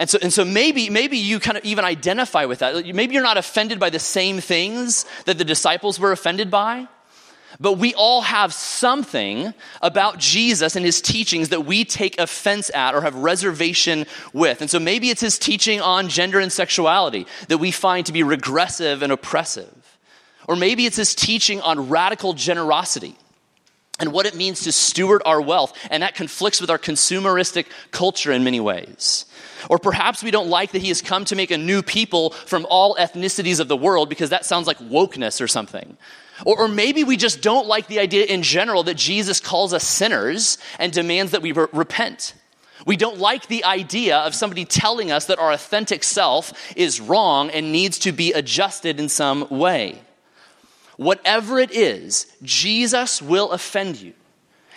And 0.00 0.08
so, 0.08 0.18
and 0.22 0.32
so 0.32 0.46
maybe, 0.46 0.88
maybe 0.88 1.18
you 1.18 1.38
kind 1.38 1.58
of 1.58 1.64
even 1.66 1.84
identify 1.84 2.46
with 2.46 2.60
that. 2.60 2.86
Maybe 2.86 3.12
you're 3.12 3.22
not 3.22 3.36
offended 3.36 3.78
by 3.78 3.90
the 3.90 3.98
same 3.98 4.40
things 4.40 5.04
that 5.26 5.36
the 5.36 5.44
disciples 5.44 6.00
were 6.00 6.10
offended 6.10 6.50
by. 6.50 6.88
But 7.58 7.74
we 7.74 7.92
all 7.92 8.22
have 8.22 8.54
something 8.54 9.52
about 9.82 10.18
Jesus 10.18 10.74
and 10.74 10.86
his 10.86 11.02
teachings 11.02 11.50
that 11.50 11.66
we 11.66 11.84
take 11.84 12.18
offense 12.18 12.70
at 12.72 12.94
or 12.94 13.02
have 13.02 13.14
reservation 13.14 14.06
with. 14.32 14.62
And 14.62 14.70
so 14.70 14.78
maybe 14.78 15.10
it's 15.10 15.20
his 15.20 15.38
teaching 15.38 15.82
on 15.82 16.08
gender 16.08 16.40
and 16.40 16.50
sexuality 16.50 17.26
that 17.48 17.58
we 17.58 17.70
find 17.70 18.06
to 18.06 18.12
be 18.12 18.22
regressive 18.22 19.02
and 19.02 19.12
oppressive. 19.12 19.98
Or 20.48 20.56
maybe 20.56 20.86
it's 20.86 20.96
his 20.96 21.14
teaching 21.14 21.60
on 21.60 21.90
radical 21.90 22.32
generosity 22.32 23.16
and 23.98 24.14
what 24.14 24.24
it 24.24 24.34
means 24.34 24.62
to 24.62 24.72
steward 24.72 25.20
our 25.26 25.42
wealth. 25.42 25.76
And 25.90 26.02
that 26.02 26.14
conflicts 26.14 26.58
with 26.58 26.70
our 26.70 26.78
consumeristic 26.78 27.66
culture 27.90 28.32
in 28.32 28.44
many 28.44 28.60
ways. 28.60 29.26
Or 29.68 29.78
perhaps 29.78 30.22
we 30.22 30.30
don't 30.30 30.48
like 30.48 30.72
that 30.72 30.82
he 30.82 30.88
has 30.88 31.02
come 31.02 31.24
to 31.26 31.36
make 31.36 31.50
a 31.50 31.58
new 31.58 31.82
people 31.82 32.30
from 32.30 32.66
all 32.68 32.96
ethnicities 32.96 33.60
of 33.60 33.68
the 33.68 33.76
world 33.76 34.08
because 34.08 34.30
that 34.30 34.44
sounds 34.44 34.66
like 34.66 34.78
wokeness 34.78 35.40
or 35.40 35.48
something. 35.48 35.96
Or, 36.44 36.60
or, 36.60 36.68
maybe 36.68 37.04
we 37.04 37.18
just 37.18 37.42
don't 37.42 37.66
like 37.66 37.86
the 37.86 38.00
idea 38.00 38.24
in 38.24 38.42
general 38.42 38.82
that 38.84 38.96
Jesus 38.96 39.40
calls 39.40 39.74
us 39.74 39.86
sinners 39.86 40.56
and 40.78 40.90
demands 40.90 41.32
that 41.32 41.42
we 41.42 41.52
re- 41.52 41.66
repent. 41.72 42.34
We 42.86 42.96
don't 42.96 43.18
like 43.18 43.46
the 43.46 43.64
idea 43.64 44.18
of 44.18 44.34
somebody 44.34 44.64
telling 44.64 45.10
us 45.12 45.26
that 45.26 45.38
our 45.38 45.52
authentic 45.52 46.02
self 46.02 46.52
is 46.76 47.00
wrong 47.00 47.50
and 47.50 47.72
needs 47.72 47.98
to 48.00 48.12
be 48.12 48.32
adjusted 48.32 48.98
in 48.98 49.10
some 49.10 49.48
way. 49.50 50.00
Whatever 50.96 51.58
it 51.58 51.72
is, 51.72 52.26
Jesus 52.42 53.20
will 53.20 53.50
offend 53.50 54.00
you. 54.00 54.14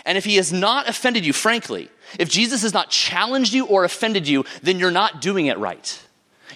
And 0.05 0.17
if 0.17 0.25
he 0.25 0.35
has 0.35 0.51
not 0.51 0.89
offended 0.89 1.25
you, 1.25 1.33
frankly, 1.33 1.89
if 2.19 2.29
Jesus 2.29 2.61
has 2.63 2.73
not 2.73 2.89
challenged 2.89 3.53
you 3.53 3.65
or 3.65 3.83
offended 3.83 4.27
you, 4.27 4.45
then 4.61 4.79
you're 4.79 4.91
not 4.91 5.21
doing 5.21 5.47
it 5.47 5.57
right. 5.57 5.99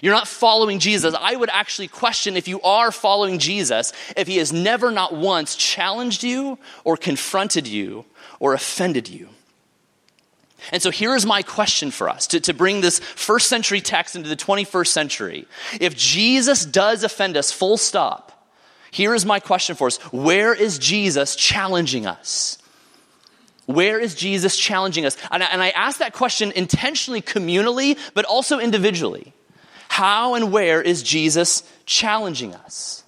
You're 0.02 0.14
not 0.14 0.28
following 0.28 0.78
Jesus. 0.78 1.14
I 1.18 1.34
would 1.34 1.50
actually 1.50 1.88
question 1.88 2.36
if 2.36 2.48
you 2.48 2.60
are 2.62 2.92
following 2.92 3.38
Jesus 3.38 3.92
if 4.16 4.28
he 4.28 4.36
has 4.36 4.52
never, 4.52 4.90
not 4.90 5.14
once, 5.14 5.56
challenged 5.56 6.22
you 6.22 6.58
or 6.84 6.96
confronted 6.96 7.66
you 7.66 8.04
or 8.38 8.54
offended 8.54 9.08
you. 9.08 9.28
And 10.72 10.82
so 10.82 10.90
here 10.90 11.14
is 11.14 11.24
my 11.24 11.42
question 11.42 11.90
for 11.90 12.08
us 12.08 12.26
to, 12.28 12.40
to 12.40 12.54
bring 12.54 12.80
this 12.80 12.98
first 12.98 13.48
century 13.48 13.80
text 13.80 14.16
into 14.16 14.28
the 14.28 14.36
21st 14.36 14.88
century. 14.88 15.46
If 15.80 15.96
Jesus 15.96 16.64
does 16.64 17.04
offend 17.04 17.36
us, 17.36 17.52
full 17.52 17.76
stop, 17.76 18.28
here 18.90 19.14
is 19.14 19.24
my 19.24 19.40
question 19.40 19.76
for 19.76 19.86
us 19.86 19.98
Where 20.12 20.54
is 20.54 20.78
Jesus 20.78 21.36
challenging 21.36 22.06
us? 22.06 22.57
Where 23.68 23.98
is 23.98 24.14
Jesus 24.14 24.56
challenging 24.56 25.04
us? 25.04 25.18
And 25.30 25.42
I, 25.42 25.46
and 25.52 25.62
I 25.62 25.68
ask 25.68 25.98
that 25.98 26.14
question 26.14 26.52
intentionally, 26.52 27.20
communally, 27.20 27.98
but 28.14 28.24
also 28.24 28.58
individually. 28.58 29.34
How 29.90 30.36
and 30.36 30.50
where 30.50 30.80
is 30.80 31.02
Jesus 31.02 31.70
challenging 31.84 32.54
us? 32.54 33.04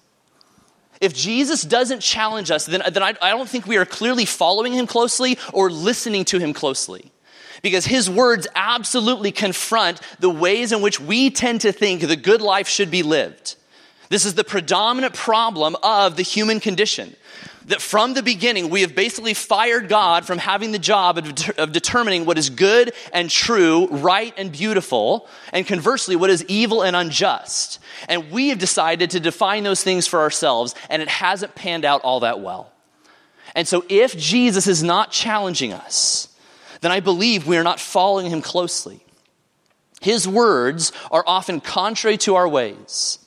If 1.01 1.15
Jesus 1.15 1.63
doesn't 1.63 2.01
challenge 2.01 2.51
us, 2.51 2.67
then, 2.67 2.83
then 2.91 3.01
I, 3.01 3.15
I 3.23 3.31
don't 3.31 3.49
think 3.49 3.65
we 3.65 3.77
are 3.77 3.87
clearly 3.87 4.25
following 4.25 4.73
him 4.73 4.85
closely 4.85 5.39
or 5.51 5.71
listening 5.71 6.25
to 6.25 6.37
him 6.37 6.53
closely. 6.53 7.11
Because 7.63 7.85
his 7.85 8.07
words 8.07 8.45
absolutely 8.53 9.31
confront 9.31 9.99
the 10.19 10.29
ways 10.29 10.71
in 10.71 10.83
which 10.83 10.99
we 10.99 11.31
tend 11.31 11.61
to 11.61 11.71
think 11.71 12.01
the 12.01 12.15
good 12.15 12.41
life 12.41 12.67
should 12.67 12.91
be 12.91 13.01
lived. 13.01 13.55
This 14.09 14.25
is 14.25 14.35
the 14.35 14.43
predominant 14.43 15.15
problem 15.15 15.75
of 15.81 16.17
the 16.17 16.23
human 16.23 16.59
condition 16.59 17.15
that 17.65 17.81
from 17.81 18.13
the 18.13 18.23
beginning 18.23 18.69
we 18.69 18.81
have 18.81 18.95
basically 18.95 19.33
fired 19.33 19.87
God 19.89 20.25
from 20.25 20.37
having 20.37 20.71
the 20.71 20.79
job 20.79 21.17
of, 21.17 21.35
de- 21.35 21.61
of, 21.61 21.71
determining 21.71 22.25
what 22.25 22.37
is 22.37 22.49
good 22.49 22.93
and 23.13 23.29
true, 23.29 23.87
right 23.87 24.33
and 24.37 24.51
beautiful, 24.51 25.27
and 25.53 25.65
conversely, 25.65 26.15
what 26.15 26.29
is 26.29 26.43
evil 26.47 26.81
and 26.81 26.95
unjust. 26.95 27.79
And 28.09 28.31
we 28.31 28.49
have 28.49 28.59
decided 28.59 29.11
to 29.11 29.19
define 29.19 29.63
those 29.63 29.83
things 29.83 30.07
for 30.07 30.19
ourselves, 30.19 30.75
and 30.89 31.01
it 31.01 31.07
hasn't 31.07 31.55
panned 31.55 31.85
out 31.85 32.01
all 32.01 32.21
that 32.21 32.39
well. 32.41 32.71
And 33.55 33.67
so, 33.67 33.85
if 33.89 34.17
Jesus 34.17 34.67
is 34.67 34.81
not 34.81 35.11
challenging 35.11 35.73
us, 35.73 36.29
then 36.81 36.91
I 36.91 36.99
believe 36.99 37.47
we 37.47 37.57
are 37.57 37.63
not 37.63 37.79
following 37.79 38.29
him 38.29 38.41
closely. 38.41 39.03
His 40.01 40.27
words 40.27 40.91
are 41.11 41.23
often 41.27 41.61
contrary 41.61 42.17
to 42.19 42.35
our 42.35 42.47
ways. 42.47 43.19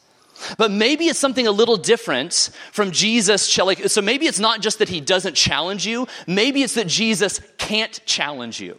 But 0.58 0.70
maybe 0.70 1.06
it's 1.06 1.18
something 1.18 1.46
a 1.46 1.52
little 1.52 1.76
different 1.76 2.50
from 2.72 2.90
Jesus. 2.90 3.42
So 3.48 4.02
maybe 4.02 4.26
it's 4.26 4.38
not 4.38 4.60
just 4.60 4.78
that 4.78 4.88
he 4.88 5.00
doesn't 5.00 5.34
challenge 5.34 5.86
you, 5.86 6.06
maybe 6.26 6.62
it's 6.62 6.74
that 6.74 6.86
Jesus 6.86 7.40
can't 7.58 8.00
challenge 8.06 8.60
you. 8.60 8.78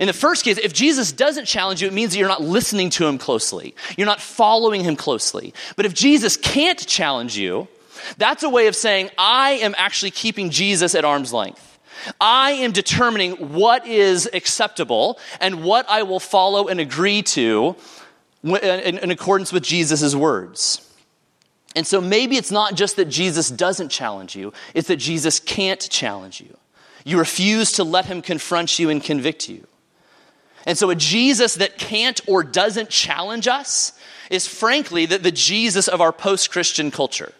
In 0.00 0.08
the 0.08 0.12
first 0.12 0.44
case, 0.44 0.58
if 0.58 0.72
Jesus 0.72 1.12
doesn't 1.12 1.44
challenge 1.44 1.80
you, 1.80 1.86
it 1.86 1.94
means 1.94 2.12
that 2.12 2.18
you're 2.18 2.26
not 2.26 2.42
listening 2.42 2.90
to 2.90 3.06
him 3.06 3.16
closely. 3.16 3.76
You're 3.96 4.06
not 4.06 4.20
following 4.20 4.82
him 4.82 4.96
closely. 4.96 5.54
But 5.76 5.86
if 5.86 5.94
Jesus 5.94 6.36
can't 6.36 6.84
challenge 6.84 7.38
you, 7.38 7.68
that's 8.18 8.42
a 8.42 8.48
way 8.48 8.66
of 8.66 8.74
saying, 8.74 9.10
I 9.16 9.52
am 9.52 9.72
actually 9.78 10.10
keeping 10.10 10.50
Jesus 10.50 10.96
at 10.96 11.04
arm's 11.04 11.32
length. 11.32 11.78
I 12.20 12.50
am 12.52 12.72
determining 12.72 13.54
what 13.54 13.86
is 13.86 14.28
acceptable 14.32 15.18
and 15.40 15.62
what 15.62 15.88
I 15.88 16.02
will 16.02 16.20
follow 16.20 16.66
and 16.66 16.80
agree 16.80 17.22
to 17.22 17.76
in, 18.44 19.10
accordance 19.10 19.52
with 19.52 19.62
Jesus' 19.62 20.14
words. 20.14 20.80
And 21.74 21.86
so 21.86 22.00
maybe 22.00 22.36
it's 22.36 22.52
not 22.52 22.74
just 22.74 22.96
that 22.96 23.06
Jesus 23.06 23.50
doesn't 23.50 23.88
challenge 23.88 24.36
you, 24.36 24.52
it's 24.74 24.88
that 24.88 24.96
Jesus 24.96 25.40
can't 25.40 25.80
challenge 25.90 26.40
you. 26.40 26.56
You 27.04 27.18
refuse 27.18 27.72
to 27.72 27.84
let 27.84 28.06
him 28.06 28.22
confront 28.22 28.78
you 28.78 28.90
and 28.90 29.02
convict 29.02 29.48
you. 29.48 29.66
And 30.66 30.78
so 30.78 30.90
a 30.90 30.94
Jesus 30.94 31.54
that 31.54 31.76
can't 31.76 32.20
or 32.26 32.42
doesn't 32.42 32.88
challenge 32.88 33.48
us 33.48 33.92
is 34.30 34.46
frankly 34.46 35.04
the, 35.04 35.18
the 35.18 35.30
Jesus 35.30 35.88
of 35.88 36.00
our 36.00 36.12
post 36.12 36.50
Christian 36.50 36.90
culture. 36.90 37.32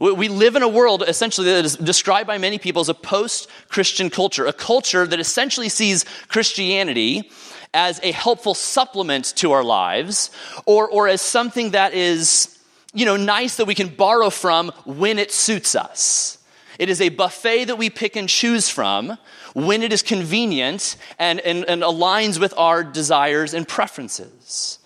We 0.00 0.28
live 0.28 0.54
in 0.54 0.62
a 0.62 0.68
world 0.68 1.02
essentially 1.06 1.48
that 1.48 1.64
is 1.64 1.76
described 1.76 2.28
by 2.28 2.38
many 2.38 2.58
people 2.58 2.80
as 2.80 2.88
a 2.88 2.94
post 2.94 3.48
Christian 3.68 4.10
culture, 4.10 4.46
a 4.46 4.52
culture 4.52 5.06
that 5.06 5.18
essentially 5.18 5.68
sees 5.68 6.04
Christianity 6.28 7.30
as 7.74 8.00
a 8.02 8.12
helpful 8.12 8.54
supplement 8.54 9.26
to 9.36 9.52
our 9.52 9.64
lives 9.64 10.30
or, 10.66 10.88
or 10.88 11.08
as 11.08 11.20
something 11.20 11.72
that 11.72 11.94
is, 11.94 12.58
you 12.94 13.04
know, 13.04 13.16
nice 13.16 13.56
that 13.56 13.66
we 13.66 13.74
can 13.74 13.88
borrow 13.88 14.30
from 14.30 14.70
when 14.84 15.18
it 15.18 15.30
suits 15.30 15.74
us. 15.74 16.38
It 16.78 16.88
is 16.88 17.00
a 17.00 17.08
buffet 17.08 17.66
that 17.66 17.76
we 17.76 17.90
pick 17.90 18.16
and 18.16 18.28
choose 18.28 18.70
from 18.70 19.18
when 19.54 19.82
it 19.82 19.92
is 19.92 20.02
convenient 20.02 20.96
and, 21.18 21.40
and, 21.40 21.64
and 21.64 21.82
aligns 21.82 22.38
with 22.38 22.54
our 22.56 22.84
desires 22.84 23.54
and 23.54 23.66
preferences. 23.66 24.78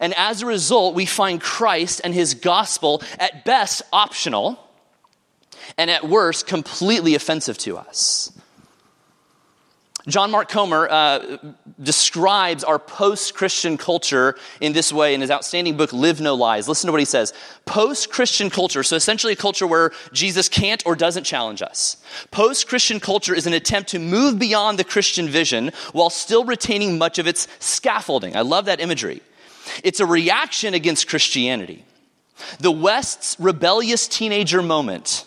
And 0.00 0.12
as 0.14 0.42
a 0.42 0.46
result, 0.46 0.94
we 0.94 1.06
find 1.06 1.40
Christ 1.40 2.00
and 2.04 2.12
his 2.12 2.34
gospel 2.34 3.02
at 3.18 3.44
best 3.44 3.82
optional 3.92 4.58
and 5.78 5.90
at 5.90 6.08
worst 6.08 6.46
completely 6.46 7.14
offensive 7.14 7.58
to 7.58 7.78
us. 7.78 8.35
John 10.08 10.30
Mark 10.30 10.48
Comer 10.48 10.88
uh, 10.88 11.38
describes 11.82 12.62
our 12.62 12.78
post 12.78 13.34
Christian 13.34 13.76
culture 13.76 14.36
in 14.60 14.72
this 14.72 14.92
way 14.92 15.14
in 15.14 15.20
his 15.20 15.32
outstanding 15.32 15.76
book, 15.76 15.92
Live 15.92 16.20
No 16.20 16.34
Lies. 16.34 16.68
Listen 16.68 16.86
to 16.86 16.92
what 16.92 17.00
he 17.00 17.04
says. 17.04 17.34
Post 17.64 18.10
Christian 18.10 18.48
culture, 18.48 18.84
so 18.84 18.94
essentially 18.94 19.32
a 19.32 19.36
culture 19.36 19.66
where 19.66 19.90
Jesus 20.12 20.48
can't 20.48 20.80
or 20.86 20.94
doesn't 20.94 21.24
challenge 21.24 21.60
us. 21.60 21.96
Post 22.30 22.68
Christian 22.68 23.00
culture 23.00 23.34
is 23.34 23.48
an 23.48 23.52
attempt 23.52 23.90
to 23.90 23.98
move 23.98 24.38
beyond 24.38 24.78
the 24.78 24.84
Christian 24.84 25.28
vision 25.28 25.72
while 25.92 26.10
still 26.10 26.44
retaining 26.44 26.98
much 26.98 27.18
of 27.18 27.26
its 27.26 27.48
scaffolding. 27.58 28.36
I 28.36 28.42
love 28.42 28.66
that 28.66 28.80
imagery. 28.80 29.22
It's 29.82 29.98
a 29.98 30.06
reaction 30.06 30.72
against 30.72 31.08
Christianity. 31.08 31.84
The 32.60 32.70
West's 32.70 33.34
rebellious 33.40 34.06
teenager 34.06 34.62
moment 34.62 35.24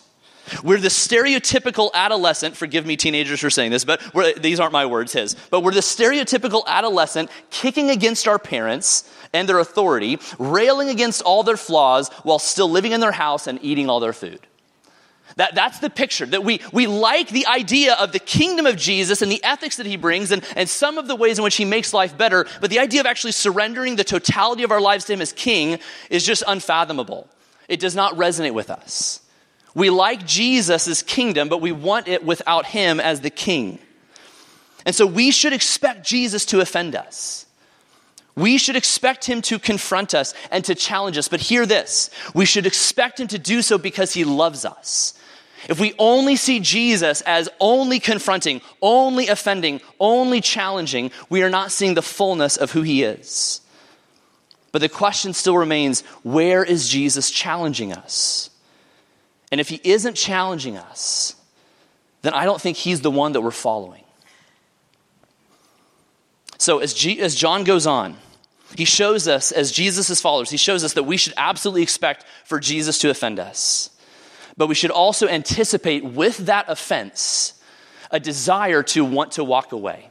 we're 0.62 0.80
the 0.80 0.88
stereotypical 0.88 1.92
adolescent, 1.94 2.56
forgive 2.56 2.86
me, 2.86 2.96
teenagers, 2.96 3.40
for 3.40 3.50
saying 3.50 3.70
this, 3.70 3.84
but 3.84 4.00
these 4.40 4.60
aren't 4.60 4.72
my 4.72 4.86
words, 4.86 5.12
his. 5.12 5.34
But 5.50 5.62
we're 5.62 5.74
the 5.74 5.80
stereotypical 5.80 6.66
adolescent 6.66 7.30
kicking 7.50 7.90
against 7.90 8.28
our 8.28 8.38
parents 8.38 9.10
and 9.32 9.48
their 9.48 9.58
authority, 9.58 10.18
railing 10.38 10.88
against 10.88 11.22
all 11.22 11.42
their 11.42 11.56
flaws 11.56 12.08
while 12.22 12.38
still 12.38 12.70
living 12.70 12.92
in 12.92 13.00
their 13.00 13.12
house 13.12 13.46
and 13.46 13.58
eating 13.62 13.88
all 13.88 14.00
their 14.00 14.12
food. 14.12 14.40
That, 15.36 15.54
that's 15.54 15.78
the 15.78 15.90
picture 15.90 16.26
that 16.26 16.44
we, 16.44 16.60
we 16.72 16.86
like 16.86 17.28
the 17.28 17.46
idea 17.46 17.94
of 17.94 18.12
the 18.12 18.18
kingdom 18.18 18.66
of 18.66 18.76
Jesus 18.76 19.22
and 19.22 19.30
the 19.30 19.42
ethics 19.44 19.76
that 19.76 19.86
he 19.86 19.96
brings 19.96 20.32
and, 20.32 20.44
and 20.56 20.68
some 20.68 20.98
of 20.98 21.06
the 21.06 21.14
ways 21.14 21.38
in 21.38 21.44
which 21.44 21.56
he 21.56 21.64
makes 21.64 21.94
life 21.94 22.18
better, 22.18 22.46
but 22.60 22.70
the 22.70 22.78
idea 22.78 23.00
of 23.00 23.06
actually 23.06 23.32
surrendering 23.32 23.96
the 23.96 24.04
totality 24.04 24.64
of 24.64 24.72
our 24.72 24.80
lives 24.80 25.04
to 25.04 25.12
him 25.12 25.20
as 25.20 25.32
king 25.32 25.78
is 26.10 26.26
just 26.26 26.42
unfathomable. 26.46 27.28
It 27.68 27.78
does 27.78 27.94
not 27.94 28.14
resonate 28.16 28.54
with 28.54 28.70
us. 28.70 29.20
We 29.74 29.90
like 29.90 30.26
Jesus' 30.26 31.02
kingdom, 31.02 31.48
but 31.48 31.60
we 31.60 31.72
want 31.72 32.08
it 32.08 32.24
without 32.24 32.66
him 32.66 33.00
as 33.00 33.20
the 33.20 33.30
king. 33.30 33.78
And 34.84 34.94
so 34.94 35.06
we 35.06 35.30
should 35.30 35.52
expect 35.52 36.04
Jesus 36.06 36.44
to 36.46 36.60
offend 36.60 36.96
us. 36.96 37.46
We 38.34 38.58
should 38.58 38.76
expect 38.76 39.26
him 39.26 39.42
to 39.42 39.58
confront 39.58 40.14
us 40.14 40.34
and 40.50 40.64
to 40.64 40.74
challenge 40.74 41.18
us. 41.18 41.28
But 41.28 41.40
hear 41.40 41.66
this 41.66 42.10
we 42.34 42.44
should 42.44 42.66
expect 42.66 43.20
him 43.20 43.28
to 43.28 43.38
do 43.38 43.62
so 43.62 43.78
because 43.78 44.14
he 44.14 44.24
loves 44.24 44.64
us. 44.64 45.14
If 45.68 45.78
we 45.78 45.94
only 45.98 46.36
see 46.36 46.60
Jesus 46.60 47.20
as 47.22 47.48
only 47.60 48.00
confronting, 48.00 48.62
only 48.80 49.28
offending, 49.28 49.80
only 49.98 50.40
challenging, 50.40 51.10
we 51.28 51.42
are 51.42 51.50
not 51.50 51.70
seeing 51.70 51.94
the 51.94 52.02
fullness 52.02 52.56
of 52.56 52.72
who 52.72 52.82
he 52.82 53.02
is. 53.02 53.60
But 54.72 54.80
the 54.80 54.88
question 54.88 55.34
still 55.34 55.58
remains 55.58 56.00
where 56.22 56.64
is 56.64 56.88
Jesus 56.88 57.30
challenging 57.30 57.92
us? 57.92 58.49
And 59.50 59.60
if 59.60 59.68
he 59.68 59.80
isn't 59.82 60.14
challenging 60.14 60.76
us, 60.76 61.34
then 62.22 62.34
I 62.34 62.44
don't 62.44 62.60
think 62.60 62.76
he's 62.76 63.00
the 63.00 63.10
one 63.10 63.32
that 63.32 63.40
we're 63.40 63.50
following. 63.50 64.04
So 66.58 66.78
as, 66.78 66.94
G- 66.94 67.20
as 67.20 67.34
John 67.34 67.64
goes 67.64 67.86
on, 67.86 68.16
he 68.76 68.84
shows 68.84 69.26
us, 69.26 69.50
as 69.50 69.72
Jesus' 69.72 70.20
followers, 70.20 70.50
he 70.50 70.56
shows 70.56 70.84
us 70.84 70.92
that 70.92 71.02
we 71.02 71.16
should 71.16 71.34
absolutely 71.36 71.82
expect 71.82 72.24
for 72.44 72.60
Jesus 72.60 72.98
to 72.98 73.10
offend 73.10 73.40
us. 73.40 73.90
But 74.56 74.68
we 74.68 74.74
should 74.74 74.90
also 74.90 75.26
anticipate 75.26 76.04
with 76.04 76.36
that 76.46 76.66
offense 76.68 77.54
a 78.10 78.20
desire 78.20 78.82
to 78.82 79.04
want 79.04 79.32
to 79.32 79.44
walk 79.44 79.72
away. 79.72 80.10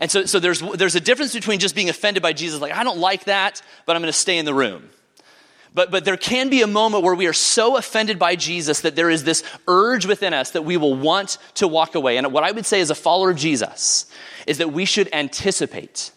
And 0.00 0.10
so, 0.10 0.26
so 0.26 0.38
there's, 0.38 0.60
there's 0.60 0.96
a 0.96 1.00
difference 1.00 1.32
between 1.32 1.58
just 1.58 1.74
being 1.74 1.88
offended 1.88 2.22
by 2.22 2.34
Jesus, 2.34 2.60
like, 2.60 2.72
I 2.72 2.84
don't 2.84 2.98
like 2.98 3.24
that, 3.24 3.62
but 3.86 3.96
I'm 3.96 4.02
going 4.02 4.12
to 4.12 4.18
stay 4.18 4.38
in 4.38 4.44
the 4.44 4.54
room. 4.54 4.90
But, 5.74 5.90
but 5.90 6.04
there 6.04 6.16
can 6.16 6.48
be 6.48 6.62
a 6.62 6.66
moment 6.66 7.04
where 7.04 7.14
we 7.14 7.26
are 7.26 7.32
so 7.32 7.76
offended 7.76 8.18
by 8.18 8.36
Jesus 8.36 8.80
that 8.80 8.96
there 8.96 9.10
is 9.10 9.24
this 9.24 9.42
urge 9.66 10.06
within 10.06 10.34
us 10.34 10.52
that 10.52 10.64
we 10.64 10.76
will 10.76 10.94
want 10.94 11.38
to 11.54 11.68
walk 11.68 11.94
away. 11.94 12.16
And 12.16 12.32
what 12.32 12.44
I 12.44 12.50
would 12.50 12.66
say 12.66 12.80
as 12.80 12.90
a 12.90 12.94
follower 12.94 13.30
of 13.30 13.36
Jesus 13.36 14.06
is 14.46 14.58
that 14.58 14.72
we 14.72 14.84
should 14.84 15.08
anticipate 15.12 16.10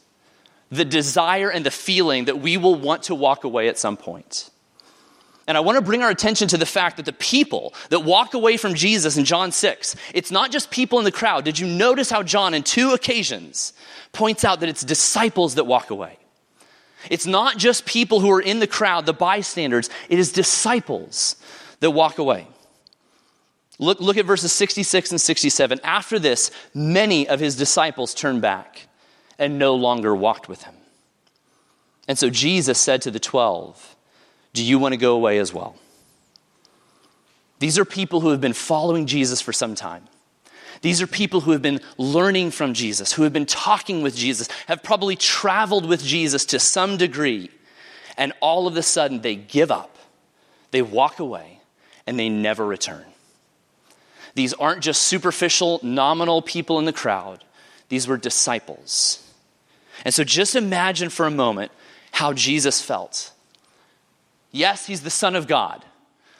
the 0.72 0.86
desire 0.86 1.50
and 1.50 1.66
the 1.66 1.72
feeling 1.72 2.26
that 2.26 2.40
we 2.40 2.58
will 2.58 2.76
want 2.76 3.04
to 3.04 3.16
walk 3.16 3.44
away 3.44 3.68
at 3.68 3.78
some 3.78 3.98
point. 3.98 4.50
And 5.48 5.58
I 5.58 5.62
want 5.62 5.76
to 5.78 5.82
bring 5.82 6.02
our 6.02 6.10
attention 6.10 6.48
to 6.50 6.58
the 6.58 6.66
fact 6.66 6.98
that 6.98 7.06
the 7.06 7.14
people 7.14 7.74
that 7.90 8.06
walk 8.06 8.34
away 8.34 8.56
from 8.56 8.74
Jesus 8.74 9.18
in 9.18 9.26
John 9.26 9.52
6, 9.52 9.96
it's 10.14 10.32
not 10.32 10.50
just 10.50 10.72
people 10.72 10.98
in 11.00 11.04
the 11.04 11.12
crowd. 11.12 11.44
Did 11.44 11.60
you 11.60 11.68
notice 11.68 12.10
how 12.10 12.24
John, 12.24 12.54
in 12.54 12.64
two 12.64 12.92
occasions, 12.92 13.74
points 14.14 14.46
out 14.46 14.62
that 14.62 14.70
it's 14.70 14.84
disciples 14.84 15.56
that 15.56 15.66
walk 15.66 15.90
away? 15.90 16.18
It's 17.10 17.26
not 17.26 17.58
just 17.58 17.86
people 17.86 18.20
who 18.20 18.32
are 18.32 18.42
in 18.42 18.60
the 18.60 18.68
crowd, 18.68 19.06
the 19.06 19.14
bystanders, 19.14 19.90
it 20.10 20.20
is 20.20 20.32
disciples 20.32 21.36
that 21.80 21.92
walk 21.92 22.18
away. 22.18 22.48
Look, 23.80 24.00
look 24.00 24.18
at 24.18 24.26
verses 24.26 24.52
66 24.52 25.12
and 25.12 25.20
67. 25.20 25.80
After 25.84 26.20
this, 26.20 26.52
many 26.74 27.28
of 27.28 27.40
his 27.40 27.56
disciples 27.56 28.14
turned 28.14 28.42
back 28.42 28.88
and 29.40 29.58
no 29.58 29.76
longer 29.76 30.16
walked 30.16 30.48
with 30.48 30.64
him. 30.64 30.76
And 32.08 32.18
so 32.18 32.30
Jesus 32.30 32.80
said 32.80 33.02
to 33.04 33.12
the 33.12 33.20
twelve, 33.20 33.96
Do 34.54 34.64
you 34.64 34.78
want 34.78 34.94
to 34.94 34.98
go 34.98 35.16
away 35.16 35.40
as 35.40 35.54
well? 35.54 35.76
These 37.60 37.80
are 37.80 37.86
people 37.86 38.22
who 38.22 38.30
have 38.30 38.42
been 38.42 38.54
following 38.54 39.06
Jesus 39.06 39.42
for 39.42 39.54
some 39.54 39.76
time. 39.76 40.04
These 40.82 41.02
are 41.02 41.08
people 41.08 41.42
who 41.42 41.52
have 41.52 41.62
been 41.62 41.80
learning 41.98 42.52
from 42.52 42.74
Jesus, 42.74 43.14
who 43.14 43.24
have 43.24 43.34
been 43.34 43.46
talking 43.46 44.02
with 44.02 44.16
Jesus, 44.16 44.50
have 44.68 44.82
probably 44.82 45.16
traveled 45.16 45.86
with 45.86 46.04
Jesus 46.04 46.46
to 46.46 46.60
some 46.60 46.98
degree, 46.98 47.52
and 48.18 48.34
all 48.42 48.68
of 48.68 48.76
a 48.76 48.84
sudden 48.84 49.22
they 49.22 49.36
give 49.36 49.72
up, 49.72 49.96
they 50.72 50.82
walk 50.82 51.20
away, 51.20 51.62
and 52.08 52.18
they 52.18 52.30
never 52.30 52.66
return. 52.66 53.06
These 54.34 54.54
aren't 54.54 54.82
just 54.82 55.04
superficial, 55.04 55.80
nominal 55.84 56.42
people 56.42 56.80
in 56.80 56.86
the 56.86 56.94
crowd, 56.94 57.44
these 57.90 58.08
were 58.08 58.18
disciples. 58.18 59.28
And 60.04 60.14
so 60.14 60.24
just 60.24 60.56
imagine 60.56 61.10
for 61.10 61.28
a 61.28 61.32
moment 61.32 61.72
how 62.12 62.34
Jesus 62.34 62.82
felt. 62.82 63.32
Yes, 64.52 64.88
he's 64.88 65.02
the 65.02 65.10
Son 65.10 65.36
of 65.36 65.48
God, 65.48 65.86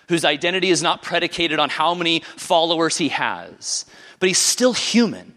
whose 0.10 0.26
identity 0.26 0.70
is 0.70 0.82
not 0.82 1.04
predicated 1.04 1.60
on 1.60 1.70
how 1.70 1.94
many 1.94 2.22
followers 2.38 2.98
he 2.98 3.10
has 3.10 3.86
but 4.22 4.28
he's 4.28 4.38
still 4.38 4.72
human. 4.72 5.34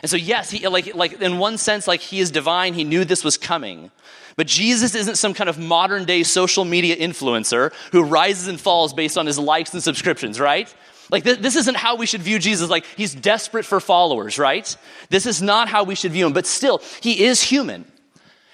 And 0.00 0.10
so, 0.10 0.16
yes, 0.16 0.50
he, 0.50 0.66
like, 0.68 0.94
like 0.94 1.20
in 1.20 1.38
one 1.38 1.58
sense, 1.58 1.88
like 1.88 2.00
he 2.00 2.20
is 2.20 2.30
divine, 2.30 2.72
he 2.72 2.84
knew 2.84 3.04
this 3.04 3.24
was 3.24 3.36
coming. 3.36 3.90
But 4.36 4.46
Jesus 4.46 4.94
isn't 4.94 5.16
some 5.16 5.34
kind 5.34 5.50
of 5.50 5.58
modern 5.58 6.04
day 6.04 6.22
social 6.22 6.64
media 6.64 6.96
influencer 6.96 7.72
who 7.90 8.04
rises 8.04 8.46
and 8.46 8.60
falls 8.60 8.94
based 8.94 9.18
on 9.18 9.26
his 9.26 9.38
likes 9.38 9.74
and 9.74 9.82
subscriptions, 9.82 10.38
right? 10.38 10.72
Like, 11.10 11.24
th- 11.24 11.40
this 11.40 11.56
isn't 11.56 11.76
how 11.76 11.96
we 11.96 12.06
should 12.06 12.22
view 12.22 12.38
Jesus. 12.38 12.70
Like, 12.70 12.86
he's 12.96 13.14
desperate 13.14 13.64
for 13.64 13.80
followers, 13.80 14.38
right? 14.38 14.76
This 15.10 15.26
is 15.26 15.42
not 15.42 15.68
how 15.68 15.82
we 15.82 15.96
should 15.96 16.12
view 16.12 16.26
him. 16.26 16.32
But 16.32 16.46
still, 16.46 16.80
he 17.00 17.24
is 17.24 17.42
human. 17.42 17.84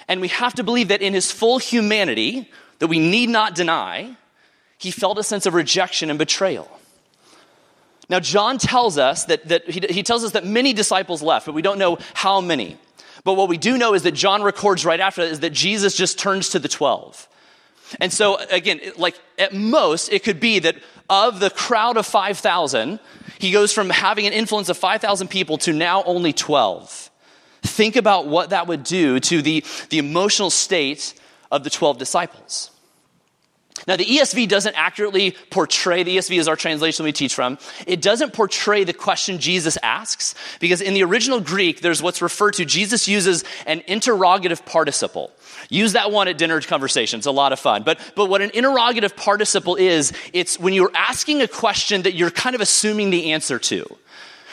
And 0.09 0.23
we 0.23 0.29
have 0.29 0.55
to 0.55 0.64
believe 0.64 0.88
that 0.88 1.02
in 1.02 1.12
his 1.12 1.31
full 1.31 1.59
humanity, 1.59 2.50
that 2.79 2.87
we 2.87 2.99
need 2.99 3.29
not 3.29 3.55
deny, 3.55 4.17
he 4.79 4.90
felt 4.90 5.19
a 5.19 5.23
sense 5.23 5.45
of 5.45 5.52
rejection 5.52 6.09
and 6.09 6.19
betrayal. 6.19 6.79
Now, 8.11 8.19
John 8.19 8.59
tells 8.59 8.99
us 8.99 9.26
that, 9.26 9.47
that 9.49 9.71
he, 9.71 9.81
he 9.88 10.02
tells 10.02 10.25
us 10.25 10.33
that 10.33 10.45
many 10.45 10.73
disciples 10.73 11.23
left, 11.23 11.47
but 11.47 11.55
we 11.55 11.62
don't 11.62 11.79
know 11.79 11.97
how 12.12 12.40
many. 12.40 12.76
But 13.23 13.35
what 13.35 13.49
we 13.49 13.57
do 13.57 13.79
know 13.79 13.95
is 13.95 14.02
that 14.02 14.12
John 14.12 14.43
records 14.43 14.85
right 14.85 14.99
after 14.99 15.25
that 15.25 15.31
is 15.31 15.40
that 15.40 15.51
Jesus 15.51 15.94
just 15.94 16.18
turns 16.18 16.49
to 16.51 16.59
the 16.59 16.68
12. 16.68 17.29
And 18.01 18.12
so, 18.12 18.37
again, 18.51 18.81
like 18.96 19.18
at 19.38 19.55
most, 19.55 20.12
it 20.12 20.25
could 20.25 20.40
be 20.40 20.59
that 20.59 20.77
of 21.09 21.38
the 21.38 21.51
crowd 21.51 21.96
of 21.96 22.05
5,000, 22.05 22.99
he 23.38 23.53
goes 23.53 23.73
from 23.73 23.90
having 23.90 24.27
an 24.27 24.33
influence 24.33 24.68
of 24.68 24.77
5,000 24.77 25.29
people 25.29 25.59
to 25.59 25.73
now 25.73 26.03
only 26.03 26.33
12. 26.33 27.11
Think 27.62 27.94
about 27.94 28.27
what 28.27 28.51
that 28.51 28.66
would 28.66 28.83
do 28.83 29.20
to 29.20 29.40
the, 29.40 29.64
the 29.90 29.99
emotional 29.99 30.51
state 30.51 31.14
of 31.53 31.62
the 31.62 31.70
12 31.70 31.99
disciples. 31.99 32.73
Now, 33.87 33.97
the 33.97 34.05
ESV 34.05 34.49
doesn't 34.49 34.75
accurately 34.75 35.37
portray, 35.51 36.03
the 36.03 36.16
ESV 36.16 36.38
is 36.38 36.49
our 36.49 36.57
translation 36.57 37.05
we 37.05 37.12
teach 37.12 37.35
from. 37.35 37.59
It 37.87 38.01
doesn't 38.01 38.33
portray 38.33 38.85
the 38.85 38.93
question 38.93 39.38
Jesus 39.38 39.77
asks, 39.83 40.35
because 40.61 40.81
in 40.81 40.95
the 40.95 41.03
original 41.03 41.40
Greek, 41.40 41.81
there's 41.81 42.03
what's 42.03 42.23
referred 42.23 42.55
to, 42.55 42.64
Jesus 42.64 43.09
uses 43.09 43.45
an 43.66 43.83
interrogative 43.87 44.64
participle. 44.64 45.31
Use 45.69 45.93
that 45.95 46.11
one 46.11 46.29
at 46.29 46.38
dinner 46.38 46.61
conversation. 46.61 47.19
It's 47.19 47.27
a 47.27 47.33
lot 47.33 47.53
of 47.53 47.61
fun. 47.61 47.83
But, 47.83 47.99
but 48.16 48.27
what 48.27 48.43
an 48.43 48.51
interrogative 48.55 49.16
participle 49.16 49.77
is, 49.77 50.12
it's 50.33 50.59
when 50.59 50.75
you're 50.75 50.93
asking 50.95 51.43
a 51.43 51.49
question 51.49 52.03
that 52.03 52.14
you're 52.14 52.31
kind 52.31 52.55
of 52.55 52.61
assuming 52.61 53.11
the 53.11 53.33
answer 53.33 53.59
to. 53.59 53.87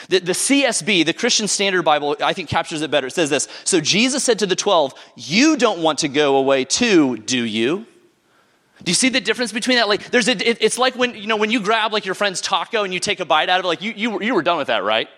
The, 0.08 0.20
the, 0.20 0.32
CSB, 0.32 1.04
the 1.04 1.12
Christian 1.12 1.48
Standard 1.48 1.82
Bible, 1.82 2.16
I 2.22 2.32
think 2.32 2.48
captures 2.48 2.80
it 2.82 2.90
better. 2.90 3.08
It 3.08 3.12
says 3.12 3.30
this 3.30 3.46
So 3.64 3.80
Jesus 3.80 4.24
said 4.24 4.38
to 4.38 4.46
the 4.46 4.56
12, 4.56 4.94
You 5.16 5.56
don't 5.56 5.80
want 5.80 5.98
to 6.00 6.08
go 6.08 6.36
away 6.36 6.64
too, 6.64 7.18
do 7.18 7.42
you? 7.42 7.86
Do 8.84 8.90
you 8.90 8.94
see 8.94 9.08
the 9.08 9.20
difference 9.20 9.52
between 9.52 9.76
that? 9.76 9.88
Like, 9.88 10.10
there's 10.10 10.28
a, 10.28 10.32
it, 10.32 10.58
it's 10.60 10.78
like 10.78 10.94
when, 10.94 11.14
you 11.14 11.26
know, 11.26 11.36
when 11.36 11.50
you 11.50 11.60
grab 11.60 11.92
like 11.92 12.06
your 12.06 12.14
friend's 12.14 12.40
taco 12.40 12.84
and 12.84 12.94
you 12.94 13.00
take 13.00 13.20
a 13.20 13.24
bite 13.24 13.48
out 13.48 13.58
of 13.58 13.64
it, 13.64 13.68
like 13.68 13.82
you, 13.82 13.92
you, 13.96 14.22
you 14.22 14.34
were 14.34 14.42
done 14.42 14.58
with 14.58 14.68
that, 14.68 14.84
right? 14.84 15.08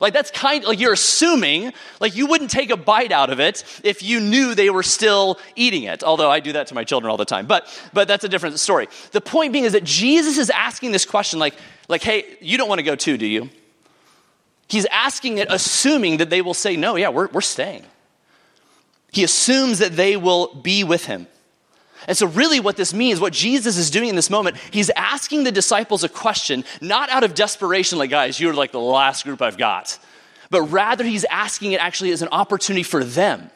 Like 0.00 0.12
that's 0.12 0.30
kind 0.30 0.64
like 0.64 0.80
you're 0.80 0.92
assuming 0.92 1.72
like 2.00 2.16
you 2.16 2.26
wouldn't 2.26 2.50
take 2.50 2.70
a 2.70 2.76
bite 2.76 3.12
out 3.12 3.30
of 3.30 3.40
it 3.40 3.64
if 3.84 4.02
you 4.02 4.20
knew 4.20 4.54
they 4.54 4.70
were 4.70 4.82
still 4.82 5.38
eating 5.54 5.84
it. 5.84 6.02
Although 6.02 6.30
I 6.30 6.40
do 6.40 6.52
that 6.52 6.66
to 6.68 6.74
my 6.74 6.84
children 6.84 7.10
all 7.10 7.16
the 7.16 7.24
time. 7.24 7.46
But 7.46 7.66
but 7.92 8.08
that's 8.08 8.24
a 8.24 8.28
different 8.28 8.58
story. 8.58 8.88
The 9.12 9.20
point 9.20 9.52
being 9.52 9.64
is 9.64 9.72
that 9.72 9.84
Jesus 9.84 10.36
is 10.36 10.50
asking 10.50 10.92
this 10.92 11.04
question 11.06 11.38
like 11.38 11.54
like 11.88 12.02
hey, 12.02 12.36
you 12.40 12.58
don't 12.58 12.68
want 12.68 12.80
to 12.80 12.82
go 12.82 12.96
too, 12.96 13.16
do 13.16 13.26
you? 13.26 13.50
He's 14.68 14.86
asking 14.86 15.38
it 15.38 15.48
assuming 15.50 16.16
that 16.16 16.30
they 16.30 16.42
will 16.42 16.54
say 16.54 16.76
no, 16.76 16.96
yeah, 16.96 17.10
we're 17.10 17.28
we're 17.28 17.40
staying. 17.40 17.84
He 19.12 19.22
assumes 19.22 19.78
that 19.78 19.94
they 19.94 20.16
will 20.16 20.54
be 20.54 20.82
with 20.82 21.06
him. 21.06 21.28
And 22.06 22.16
so, 22.16 22.26
really, 22.26 22.60
what 22.60 22.76
this 22.76 22.92
means, 22.92 23.20
what 23.20 23.32
Jesus 23.32 23.76
is 23.76 23.90
doing 23.90 24.08
in 24.08 24.16
this 24.16 24.30
moment, 24.30 24.56
he's 24.70 24.90
asking 24.90 25.44
the 25.44 25.52
disciples 25.52 26.04
a 26.04 26.08
question, 26.08 26.64
not 26.80 27.08
out 27.10 27.24
of 27.24 27.34
desperation, 27.34 27.98
like, 27.98 28.10
guys, 28.10 28.38
you're 28.38 28.54
like 28.54 28.72
the 28.72 28.80
last 28.80 29.24
group 29.24 29.40
I've 29.40 29.58
got, 29.58 29.98
but 30.50 30.62
rather, 30.62 31.04
he's 31.04 31.24
asking 31.24 31.72
it 31.72 31.80
actually 31.80 32.12
as 32.12 32.22
an 32.22 32.28
opportunity 32.30 32.82
for 32.82 33.02
them 33.02 33.50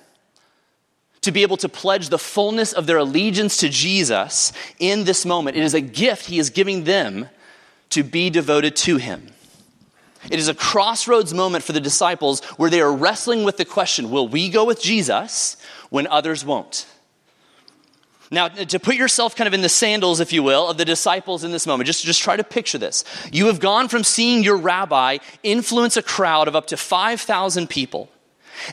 to 1.21 1.33
be 1.33 1.43
able 1.43 1.57
to 1.59 1.69
pledge 1.69 2.09
the 2.09 2.19
fullness 2.19 2.73
of 2.73 2.87
their 2.87 2.99
allegiance 2.99 3.59
to 3.59 3.69
Jesus 3.69 4.53
in 4.79 5.05
this 5.05 5.27
moment. 5.27 5.57
It 5.57 5.65
is 5.65 5.75
a 5.75 5.81
gift 5.81 6.27
he 6.27 6.39
is 6.39 6.51
giving 6.51 6.85
them 6.85 7.29
to 7.91 8.03
be 8.03 8.31
devoted 8.31 8.77
to 8.77 8.97
him. 8.97 9.27
It 10.31 10.39
is 10.39 10.49
a 10.49 10.55
crossroads 10.55 11.33
moment 11.33 11.65
for 11.65 11.73
the 11.73 11.81
disciples 11.81 12.45
where 12.57 12.71
they 12.71 12.81
are 12.81 12.93
wrestling 12.93 13.45
with 13.45 13.57
the 13.57 13.65
question 13.65 14.11
will 14.11 14.29
we 14.29 14.49
go 14.51 14.65
with 14.65 14.83
Jesus 14.83 15.57
when 15.91 16.07
others 16.07 16.45
won't? 16.45 16.87
Now, 18.31 18.49
to 18.49 18.79
put 18.79 18.97
yourself 18.97 19.35
kind 19.35 19.49
of 19.49 19.55
in 19.55 19.63
the 19.63 19.69
sandals, 19.69 20.21
if 20.21 20.33
you 20.33 20.43
will, 20.43 20.69
of 20.69 20.77
the 20.77 20.85
disciples 20.85 21.45
in 21.45 21.53
this 21.53 21.67
moment, 21.67 21.87
just, 21.87 22.05
just 22.05 22.21
try 22.21 22.37
to 22.37 22.45
picture 22.45 22.77
this. 22.77 23.05
You 23.33 23.47
have 23.47 23.59
gone 23.59 23.89
from 23.89 24.05
seeing 24.05 24.43
your 24.43 24.59
rabbi 24.59 25.19
influence 25.43 25.97
a 25.97 26.03
crowd 26.03 26.47
of 26.47 26.55
up 26.55 26.67
to 26.67 26.77
5,000 26.77 27.71
people, 27.71 28.11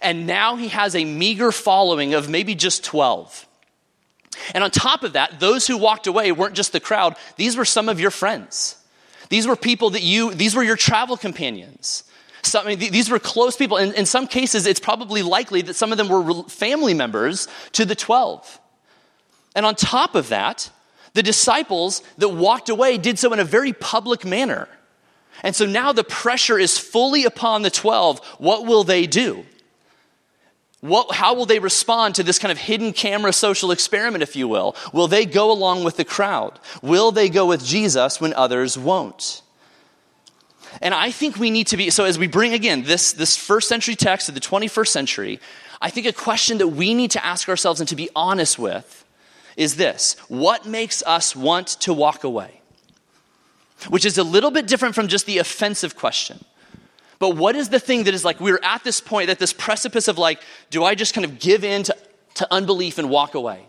and 0.01 0.27
now 0.27 0.57
he 0.57 0.67
has 0.69 0.95
a 0.95 1.05
meager 1.05 1.51
following 1.51 2.13
of 2.13 2.29
maybe 2.29 2.53
just 2.53 2.83
12. 2.83 3.47
And 4.53 4.63
on 4.63 4.71
top 4.71 5.03
of 5.03 5.13
that, 5.13 5.39
those 5.39 5.67
who 5.67 5.77
walked 5.77 6.07
away 6.07 6.31
weren't 6.33 6.55
just 6.55 6.73
the 6.73 6.81
crowd, 6.81 7.15
these 7.37 7.55
were 7.55 7.65
some 7.65 7.87
of 7.87 7.99
your 7.99 8.11
friends. 8.11 8.75
These 9.29 9.47
were 9.47 9.55
people 9.55 9.91
that 9.91 10.03
you, 10.03 10.33
these 10.33 10.55
were 10.55 10.63
your 10.63 10.75
travel 10.75 11.15
companions. 11.15 12.03
Some, 12.43 12.67
these 12.75 13.09
were 13.09 13.19
close 13.19 13.55
people. 13.55 13.77
In, 13.77 13.93
in 13.93 14.05
some 14.05 14.27
cases, 14.27 14.67
it's 14.67 14.79
probably 14.79 15.23
likely 15.23 15.61
that 15.63 15.75
some 15.75 15.91
of 15.91 15.97
them 15.97 16.09
were 16.09 16.43
family 16.43 16.93
members 16.93 17.47
to 17.71 17.85
the 17.85 17.95
12. 17.95 18.59
And 19.55 19.65
on 19.65 19.75
top 19.75 20.15
of 20.15 20.29
that, 20.29 20.69
the 21.13 21.23
disciples 21.23 22.03
that 22.17 22.29
walked 22.29 22.69
away 22.69 22.97
did 22.97 23.17
so 23.17 23.31
in 23.33 23.39
a 23.39 23.45
very 23.45 23.71
public 23.71 24.25
manner. 24.25 24.67
And 25.43 25.55
so 25.55 25.65
now 25.65 25.93
the 25.93 26.03
pressure 26.03 26.59
is 26.59 26.77
fully 26.77 27.23
upon 27.23 27.61
the 27.61 27.69
12. 27.69 28.19
What 28.37 28.65
will 28.65 28.83
they 28.83 29.07
do? 29.07 29.45
What, 30.81 31.15
how 31.15 31.33
will 31.33 31.45
they 31.45 31.59
respond 31.59 32.15
to 32.15 32.23
this 32.23 32.37
kind 32.37 32.51
of 32.51 32.57
hidden 32.57 32.93
camera 32.93 33.33
social 33.33 33.71
experiment, 33.71 34.23
if 34.23 34.35
you 34.35 34.47
will? 34.47 34.75
Will 34.93 35.07
they 35.07 35.25
go 35.25 35.51
along 35.51 35.83
with 35.83 35.97
the 35.97 36.05
crowd? 36.05 36.59
Will 36.81 37.11
they 37.11 37.29
go 37.29 37.45
with 37.47 37.65
Jesus 37.65 38.19
when 38.21 38.33
others 38.33 38.77
won't? 38.77 39.41
And 40.81 40.93
I 40.93 41.11
think 41.11 41.37
we 41.37 41.49
need 41.49 41.67
to 41.67 41.77
be, 41.77 41.89
so 41.89 42.03
as 42.03 42.19
we 42.19 42.27
bring 42.27 42.53
again 42.53 42.83
this, 42.83 43.13
this 43.13 43.37
first 43.37 43.69
century 43.69 43.95
text 43.95 44.25
to 44.25 44.33
the 44.33 44.41
21st 44.41 44.87
century, 44.89 45.39
I 45.81 45.89
think 45.89 46.05
a 46.05 46.13
question 46.13 46.57
that 46.57 46.67
we 46.67 46.93
need 46.93 47.11
to 47.11 47.25
ask 47.25 47.47
ourselves 47.47 47.79
and 47.79 47.87
to 47.89 47.95
be 47.95 48.09
honest 48.15 48.59
with 48.59 49.04
is 49.57 49.75
this 49.75 50.15
What 50.27 50.65
makes 50.65 51.03
us 51.03 51.35
want 51.35 51.67
to 51.81 51.93
walk 51.93 52.23
away? 52.23 52.61
Which 53.89 54.05
is 54.05 54.17
a 54.17 54.23
little 54.23 54.51
bit 54.51 54.67
different 54.67 54.95
from 54.95 55.07
just 55.07 55.25
the 55.25 55.37
offensive 55.37 55.95
question. 55.95 56.43
But 57.19 57.35
what 57.35 57.55
is 57.55 57.69
the 57.69 57.79
thing 57.79 58.03
that 58.05 58.13
is 58.13 58.25
like, 58.25 58.39
we're 58.39 58.59
at 58.61 58.83
this 58.83 58.99
point, 58.99 59.29
at 59.29 59.39
this 59.39 59.53
precipice 59.53 60.07
of 60.07 60.17
like, 60.17 60.41
do 60.69 60.83
I 60.83 60.95
just 60.95 61.13
kind 61.13 61.23
of 61.23 61.39
give 61.39 61.63
in 61.63 61.83
to, 61.83 61.95
to 62.35 62.47
unbelief 62.51 62.97
and 62.97 63.09
walk 63.09 63.35
away? 63.35 63.65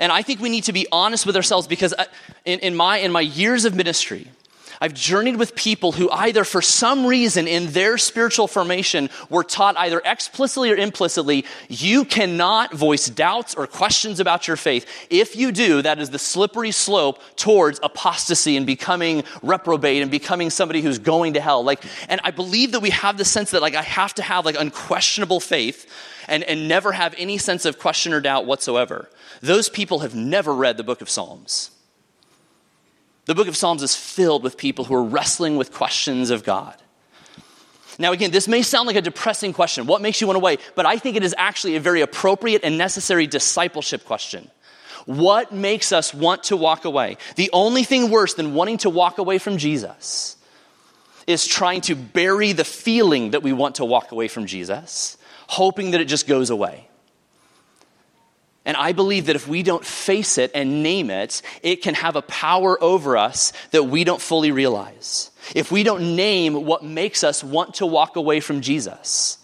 And 0.00 0.10
I 0.10 0.22
think 0.22 0.40
we 0.40 0.48
need 0.48 0.64
to 0.64 0.72
be 0.72 0.86
honest 0.90 1.26
with 1.26 1.36
ourselves 1.36 1.66
because 1.66 1.92
uh, 1.92 2.04
in, 2.44 2.58
in, 2.60 2.74
my, 2.74 2.98
in 2.98 3.12
my 3.12 3.20
years 3.20 3.64
of 3.64 3.74
ministry, 3.74 4.28
I've 4.82 4.94
journeyed 4.94 5.36
with 5.36 5.54
people 5.54 5.92
who 5.92 6.10
either 6.10 6.42
for 6.42 6.60
some 6.60 7.06
reason 7.06 7.46
in 7.46 7.70
their 7.70 7.98
spiritual 7.98 8.48
formation 8.48 9.10
were 9.30 9.44
taught 9.44 9.76
either 9.76 10.02
explicitly 10.04 10.72
or 10.72 10.76
implicitly, 10.76 11.44
you 11.68 12.04
cannot 12.04 12.74
voice 12.74 13.08
doubts 13.08 13.54
or 13.54 13.68
questions 13.68 14.18
about 14.18 14.48
your 14.48 14.56
faith. 14.56 14.84
If 15.08 15.36
you 15.36 15.52
do, 15.52 15.82
that 15.82 16.00
is 16.00 16.10
the 16.10 16.18
slippery 16.18 16.72
slope 16.72 17.22
towards 17.36 17.78
apostasy 17.80 18.56
and 18.56 18.66
becoming 18.66 19.22
reprobate 19.40 20.02
and 20.02 20.10
becoming 20.10 20.50
somebody 20.50 20.80
who's 20.80 20.98
going 20.98 21.34
to 21.34 21.40
hell. 21.40 21.62
Like, 21.62 21.84
and 22.08 22.20
I 22.24 22.32
believe 22.32 22.72
that 22.72 22.80
we 22.80 22.90
have 22.90 23.18
the 23.18 23.24
sense 23.24 23.52
that 23.52 23.62
like 23.62 23.76
I 23.76 23.82
have 23.82 24.14
to 24.14 24.22
have 24.22 24.44
like 24.44 24.56
unquestionable 24.58 25.38
faith 25.38 25.88
and, 26.26 26.42
and 26.42 26.66
never 26.66 26.90
have 26.90 27.14
any 27.18 27.38
sense 27.38 27.66
of 27.66 27.78
question 27.78 28.12
or 28.12 28.20
doubt 28.20 28.46
whatsoever. 28.46 29.08
Those 29.42 29.68
people 29.68 30.00
have 30.00 30.16
never 30.16 30.52
read 30.52 30.76
the 30.76 30.82
book 30.82 31.02
of 31.02 31.08
Psalms. 31.08 31.70
The 33.26 33.34
book 33.34 33.48
of 33.48 33.56
Psalms 33.56 33.82
is 33.82 33.94
filled 33.94 34.42
with 34.42 34.56
people 34.56 34.84
who 34.84 34.94
are 34.94 35.02
wrestling 35.02 35.56
with 35.56 35.72
questions 35.72 36.30
of 36.30 36.42
God. 36.44 36.76
Now, 37.98 38.12
again, 38.12 38.30
this 38.30 38.48
may 38.48 38.62
sound 38.62 38.86
like 38.86 38.96
a 38.96 39.02
depressing 39.02 39.52
question. 39.52 39.86
What 39.86 40.00
makes 40.00 40.20
you 40.20 40.26
want 40.26 40.36
to 40.36 40.42
wait? 40.42 40.60
But 40.74 40.86
I 40.86 40.96
think 40.98 41.16
it 41.16 41.22
is 41.22 41.34
actually 41.38 41.76
a 41.76 41.80
very 41.80 42.00
appropriate 42.00 42.64
and 42.64 42.78
necessary 42.78 43.26
discipleship 43.26 44.04
question. 44.04 44.50
What 45.06 45.52
makes 45.52 45.92
us 45.92 46.14
want 46.14 46.44
to 46.44 46.56
walk 46.56 46.84
away? 46.84 47.16
The 47.36 47.50
only 47.52 47.84
thing 47.84 48.10
worse 48.10 48.34
than 48.34 48.54
wanting 48.54 48.78
to 48.78 48.90
walk 48.90 49.18
away 49.18 49.38
from 49.38 49.58
Jesus 49.58 50.36
is 51.26 51.46
trying 51.46 51.80
to 51.82 51.94
bury 51.94 52.52
the 52.52 52.64
feeling 52.64 53.32
that 53.32 53.42
we 53.42 53.52
want 53.52 53.76
to 53.76 53.84
walk 53.84 54.10
away 54.10 54.28
from 54.28 54.46
Jesus, 54.46 55.16
hoping 55.46 55.92
that 55.92 56.00
it 56.00 56.06
just 56.06 56.26
goes 56.26 56.50
away. 56.50 56.88
And 58.64 58.76
I 58.76 58.92
believe 58.92 59.26
that 59.26 59.36
if 59.36 59.48
we 59.48 59.62
don't 59.62 59.84
face 59.84 60.38
it 60.38 60.52
and 60.54 60.82
name 60.82 61.10
it, 61.10 61.42
it 61.62 61.82
can 61.82 61.94
have 61.94 62.14
a 62.14 62.22
power 62.22 62.80
over 62.82 63.16
us 63.16 63.52
that 63.72 63.84
we 63.84 64.04
don't 64.04 64.20
fully 64.20 64.52
realize. 64.52 65.30
If 65.54 65.72
we 65.72 65.82
don't 65.82 66.14
name 66.14 66.64
what 66.64 66.84
makes 66.84 67.24
us 67.24 67.42
want 67.42 67.74
to 67.74 67.86
walk 67.86 68.14
away 68.14 68.38
from 68.38 68.60
Jesus, 68.60 69.38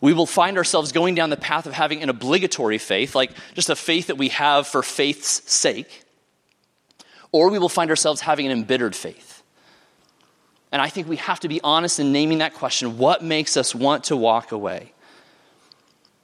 we 0.00 0.14
will 0.14 0.26
find 0.26 0.56
ourselves 0.56 0.92
going 0.92 1.14
down 1.14 1.28
the 1.28 1.36
path 1.36 1.66
of 1.66 1.74
having 1.74 2.02
an 2.02 2.08
obligatory 2.08 2.78
faith, 2.78 3.14
like 3.14 3.32
just 3.54 3.68
a 3.68 3.76
faith 3.76 4.06
that 4.06 4.16
we 4.16 4.28
have 4.28 4.66
for 4.66 4.82
faith's 4.82 5.50
sake, 5.50 6.04
or 7.32 7.50
we 7.50 7.58
will 7.58 7.68
find 7.68 7.90
ourselves 7.90 8.22
having 8.22 8.46
an 8.46 8.52
embittered 8.52 8.96
faith. 8.96 9.42
And 10.72 10.80
I 10.80 10.88
think 10.88 11.08
we 11.08 11.16
have 11.16 11.40
to 11.40 11.48
be 11.48 11.60
honest 11.62 11.98
in 11.98 12.12
naming 12.12 12.38
that 12.38 12.54
question 12.54 12.98
what 12.98 13.22
makes 13.22 13.56
us 13.56 13.74
want 13.74 14.04
to 14.04 14.16
walk 14.16 14.52
away? 14.52 14.92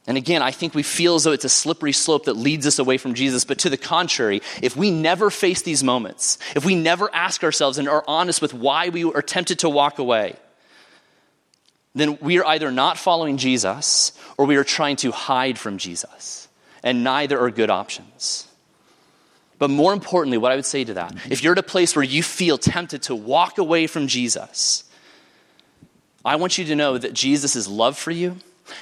And 0.07 0.19
again, 0.19 0.43
I 0.43 0.51
think 0.51 0.75
we 0.75 0.83
feel 0.83 1.15
as 1.15 1.25
though 1.25 1.33
it's 1.33 1.47
a 1.47 1.49
slippery 1.51 1.93
slope 1.93 2.27
that 2.27 2.35
leads 2.35 2.67
us 2.67 2.79
away 2.79 2.99
from 2.99 3.15
Jesus. 3.15 3.45
But 3.45 3.59
to 3.61 3.71
the 3.71 3.79
contrary, 3.79 4.43
if 4.63 4.77
we 4.77 4.91
never 4.91 5.31
face 5.31 5.63
these 5.63 5.83
moments, 5.83 6.39
if 6.55 6.65
we 6.65 6.75
never 6.75 7.13
ask 7.15 7.43
ourselves 7.43 7.79
and 7.79 7.89
are 7.89 8.05
honest 8.07 8.43
with 8.43 8.53
why 8.53 8.91
we 8.91 9.05
are 9.05 9.23
tempted 9.23 9.61
to 9.61 9.71
walk 9.71 9.99
away, 9.99 10.37
then 11.95 12.19
we 12.21 12.39
are 12.39 12.47
either 12.47 12.71
not 12.71 12.99
following 12.99 13.39
Jesus 13.39 14.13
or 14.37 14.45
we 14.45 14.57
are 14.57 14.65
trying 14.65 14.97
to 14.97 15.11
hide 15.11 15.59
from 15.59 15.79
Jesus. 15.79 16.49
And 16.83 17.03
neither 17.03 17.41
are 17.41 17.51
good 17.51 17.71
options. 17.71 18.47
But 19.59 19.71
more 19.71 19.95
importantly, 19.95 20.37
what 20.37 20.53
I 20.53 20.57
would 20.57 20.67
say 20.67 20.85
to 20.85 20.95
that, 20.95 21.15
if 21.31 21.43
you're 21.43 21.53
at 21.53 21.59
a 21.59 21.63
place 21.63 21.97
where 21.97 22.03
you 22.03 22.23
feel 22.23 22.59
tempted 22.59 23.05
to 23.05 23.15
walk 23.15 23.57
away 23.57 23.87
from 23.87 24.07
Jesus, 24.07 24.85
I 26.25 26.37
want 26.37 26.59
you 26.59 26.67
to 26.67 26.77
know 26.77 26.99
that 26.99 27.15
Jesus' 27.15 27.67
love 27.67 27.97
for 27.97 28.11
you 28.11 28.37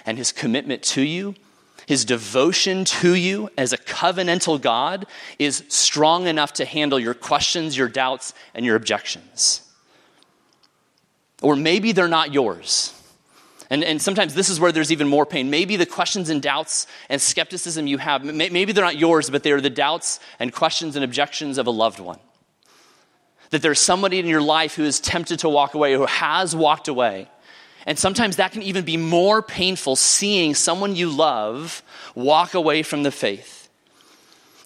and 0.06 0.18
his 0.18 0.32
commitment 0.32 0.82
to 0.82 1.02
you, 1.02 1.34
his 1.86 2.04
devotion 2.04 2.84
to 2.84 3.14
you 3.14 3.50
as 3.58 3.72
a 3.72 3.78
covenantal 3.78 4.60
God 4.60 5.06
is 5.38 5.64
strong 5.68 6.26
enough 6.26 6.52
to 6.54 6.64
handle 6.64 6.98
your 6.98 7.14
questions, 7.14 7.76
your 7.76 7.88
doubts, 7.88 8.34
and 8.54 8.64
your 8.64 8.76
objections. 8.76 9.62
Or 11.42 11.56
maybe 11.56 11.92
they're 11.92 12.08
not 12.08 12.32
yours. 12.32 12.98
And, 13.68 13.82
and 13.82 14.00
sometimes 14.00 14.34
this 14.34 14.48
is 14.48 14.60
where 14.60 14.70
there's 14.70 14.92
even 14.92 15.08
more 15.08 15.26
pain. 15.26 15.50
Maybe 15.50 15.76
the 15.76 15.86
questions 15.86 16.28
and 16.28 16.42
doubts 16.42 16.86
and 17.08 17.20
skepticism 17.20 17.86
you 17.86 17.98
have, 17.98 18.22
maybe 18.22 18.72
they're 18.72 18.84
not 18.84 18.98
yours, 18.98 19.30
but 19.30 19.42
they 19.42 19.50
are 19.50 19.60
the 19.62 19.70
doubts 19.70 20.20
and 20.38 20.52
questions 20.52 20.94
and 20.94 21.04
objections 21.04 21.58
of 21.58 21.66
a 21.66 21.70
loved 21.70 21.98
one. 21.98 22.18
That 23.50 23.62
there's 23.62 23.80
somebody 23.80 24.18
in 24.18 24.26
your 24.26 24.42
life 24.42 24.74
who 24.74 24.84
is 24.84 25.00
tempted 25.00 25.40
to 25.40 25.48
walk 25.48 25.74
away, 25.74 25.94
who 25.94 26.06
has 26.06 26.54
walked 26.54 26.88
away, 26.88 27.28
and 27.86 27.98
sometimes 27.98 28.36
that 28.36 28.52
can 28.52 28.62
even 28.62 28.84
be 28.84 28.96
more 28.96 29.42
painful 29.42 29.96
seeing 29.96 30.54
someone 30.54 30.94
you 30.94 31.10
love 31.10 31.82
walk 32.14 32.54
away 32.54 32.82
from 32.82 33.02
the 33.02 33.10
faith. 33.10 33.68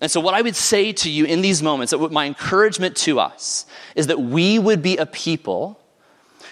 And 0.01 0.11
so, 0.11 0.21
what 0.21 0.35
I 0.35 0.43
would 0.43 0.57
say 0.57 0.93
to 0.93 1.11
you 1.11 1.25
in 1.25 1.41
these 1.41 1.63
moments, 1.63 1.95
my 2.11 2.27
encouragement 2.27 2.97
to 2.99 3.19
us, 3.19 3.65
is 3.95 4.09
that 4.09 4.21
we 4.21 4.59
would 4.59 4.83
be 4.83 4.99
a 4.99 5.07
people 5.07 5.81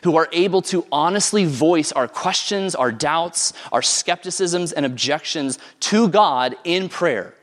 who 0.02 0.16
are 0.16 0.28
able 0.32 0.62
to 0.62 0.86
honestly 0.90 1.44
voice 1.44 1.92
our 1.92 2.08
questions, 2.08 2.74
our 2.74 2.92
doubts, 2.92 3.52
our 3.72 3.82
skepticisms, 3.82 4.72
and 4.72 4.86
objections 4.86 5.58
to 5.80 6.08
God 6.08 6.56
in 6.64 6.88
prayer. 6.88 7.34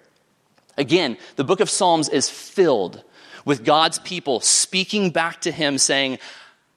Again, 0.78 1.18
the 1.36 1.44
book 1.44 1.60
of 1.60 1.70
Psalms 1.70 2.10
is 2.10 2.30
filled 2.30 3.04
with 3.46 3.64
God's 3.64 4.00
people 4.00 4.40
speaking 4.40 5.12
back 5.12 5.42
to 5.42 5.52
Him, 5.52 5.78
saying, 5.78 6.20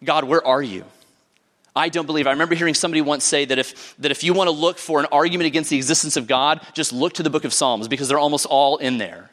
God, 0.03 0.25
where 0.25 0.47
are 0.47 0.63
you? 0.63 0.85
I 1.77 1.89
don't 1.89 2.07
believe. 2.07 2.27
I 2.27 2.31
remember 2.31 2.55
hearing 2.55 2.75
somebody 2.75 3.01
once 3.01 3.25
say 3.25 3.45
that 3.47 3.59
if, 3.59 3.97
that 3.97 4.13
if 4.13 4.23
you 4.23 4.33
want 4.33 4.49
to 4.49 4.53
look 4.53 4.79
for 4.79 5.01
an 5.01 5.07
argument 5.11 5.47
against 5.47 5.71
the 5.71 5.77
existence 5.77 6.17
of 6.17 6.27
God, 6.27 6.61
just 6.73 6.93
look 6.93 7.15
to 7.15 7.23
the 7.23 7.31
book 7.31 7.45
of 7.45 7.53
Psalms 7.53 7.89
because 7.89 8.09
they're 8.09 8.19
almost 8.19 8.47
all 8.47 8.77
in 8.77 8.99
there. 8.99 9.31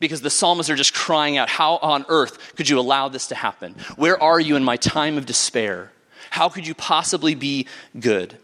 Because 0.00 0.22
the 0.22 0.30
psalmists 0.30 0.70
are 0.70 0.76
just 0.76 0.94
crying 0.94 1.36
out, 1.36 1.48
How 1.48 1.76
on 1.76 2.06
earth 2.08 2.56
could 2.56 2.68
you 2.68 2.78
allow 2.78 3.08
this 3.08 3.28
to 3.28 3.34
happen? 3.34 3.74
Where 3.96 4.20
are 4.22 4.40
you 4.40 4.56
in 4.56 4.64
my 4.64 4.76
time 4.76 5.18
of 5.18 5.26
despair? 5.26 5.92
How 6.30 6.48
could 6.48 6.66
you 6.66 6.74
possibly 6.74 7.34
be 7.34 7.68
good? 7.98 8.36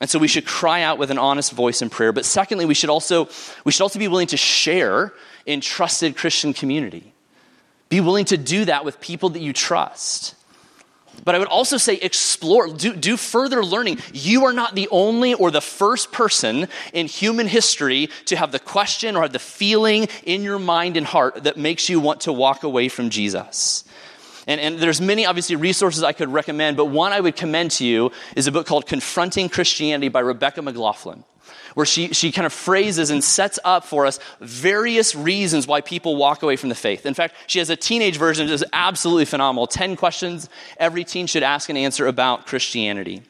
And 0.00 0.10
so 0.10 0.18
we 0.18 0.28
should 0.28 0.46
cry 0.46 0.82
out 0.82 0.98
with 0.98 1.10
an 1.10 1.18
honest 1.18 1.52
voice 1.52 1.80
in 1.80 1.90
prayer. 1.90 2.12
But 2.12 2.24
secondly, 2.24 2.66
we 2.66 2.74
should 2.74 2.90
also, 2.90 3.28
we 3.64 3.72
should 3.72 3.82
also 3.82 3.98
be 3.98 4.08
willing 4.08 4.26
to 4.28 4.36
share 4.36 5.12
in 5.46 5.60
trusted 5.60 6.16
Christian 6.16 6.52
community. 6.52 7.14
Be 7.88 8.00
willing 8.00 8.26
to 8.26 8.36
do 8.36 8.64
that 8.66 8.84
with 8.84 9.00
people 9.00 9.30
that 9.30 9.40
you 9.40 9.52
trust. 9.52 10.34
But 11.24 11.34
I 11.34 11.38
would 11.38 11.48
also 11.48 11.76
say 11.76 11.94
explore, 11.96 12.68
do, 12.68 12.94
do 12.94 13.16
further 13.16 13.64
learning. 13.64 13.98
You 14.12 14.44
are 14.44 14.52
not 14.52 14.74
the 14.74 14.88
only 14.90 15.34
or 15.34 15.50
the 15.50 15.60
first 15.60 16.12
person 16.12 16.68
in 16.92 17.06
human 17.06 17.48
history 17.48 18.10
to 18.26 18.36
have 18.36 18.52
the 18.52 18.58
question 18.58 19.16
or 19.16 19.22
have 19.22 19.32
the 19.32 19.38
feeling 19.38 20.08
in 20.24 20.42
your 20.42 20.58
mind 20.58 20.96
and 20.96 21.06
heart 21.06 21.44
that 21.44 21.56
makes 21.56 21.88
you 21.88 22.00
want 22.00 22.22
to 22.22 22.32
walk 22.32 22.62
away 22.62 22.88
from 22.88 23.10
Jesus. 23.10 23.84
And, 24.46 24.60
and, 24.60 24.78
there's 24.78 25.00
many, 25.00 25.26
obviously, 25.26 25.56
resources 25.56 26.04
I 26.04 26.12
could 26.12 26.28
recommend, 26.28 26.76
but 26.76 26.86
one 26.86 27.12
I 27.12 27.20
would 27.20 27.34
commend 27.34 27.72
to 27.72 27.84
you 27.84 28.12
is 28.36 28.46
a 28.46 28.52
book 28.52 28.66
called 28.66 28.86
Confronting 28.86 29.48
Christianity 29.48 30.08
by 30.08 30.20
Rebecca 30.20 30.62
McLaughlin 30.62 31.24
where 31.76 31.84
she, 31.84 32.08
she 32.14 32.32
kind 32.32 32.46
of 32.46 32.54
phrases 32.54 33.10
and 33.10 33.22
sets 33.22 33.58
up 33.62 33.84
for 33.84 34.06
us 34.06 34.18
various 34.40 35.14
reasons 35.14 35.66
why 35.66 35.82
people 35.82 36.16
walk 36.16 36.42
away 36.42 36.56
from 36.56 36.70
the 36.70 36.74
faith. 36.74 37.04
In 37.04 37.12
fact, 37.12 37.34
she 37.46 37.58
has 37.58 37.68
a 37.68 37.76
teenage 37.76 38.16
version 38.16 38.46
that 38.46 38.52
is 38.54 38.64
absolutely 38.72 39.26
phenomenal 39.26 39.66
10 39.66 39.94
questions 39.96 40.48
every 40.78 41.04
teen 41.04 41.26
should 41.26 41.42
ask 41.42 41.68
and 41.68 41.76
answer 41.76 42.06
about 42.06 42.46
Christianity. 42.46 43.20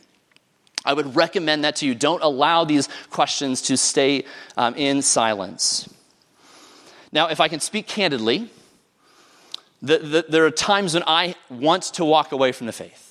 I 0.85 0.93
would 0.93 1.17
recommend 1.17 1.65
that 1.65 1.75
to 1.77 1.87
you. 1.87 1.97
Don't 1.97 2.23
allow 2.23 2.63
these 2.63 2.89
questions 3.11 3.63
to 3.63 3.77
stay 3.77 4.25
um, 4.57 4.77
in 4.77 5.03
silence. 5.03 5.93
Now, 7.11 7.27
if 7.27 7.41
I 7.41 7.49
can 7.49 7.59
speak 7.59 7.89
candidly, 7.89 8.49
the, 9.83 9.99
the, 9.99 10.27
there 10.29 10.47
are 10.47 10.53
times 10.53 10.95
when 10.95 11.03
I 11.05 11.35
want 11.51 11.83
to 11.95 12.05
walk 12.05 12.31
away 12.31 12.53
from 12.53 12.69
the 12.69 12.73
faith. 12.73 13.06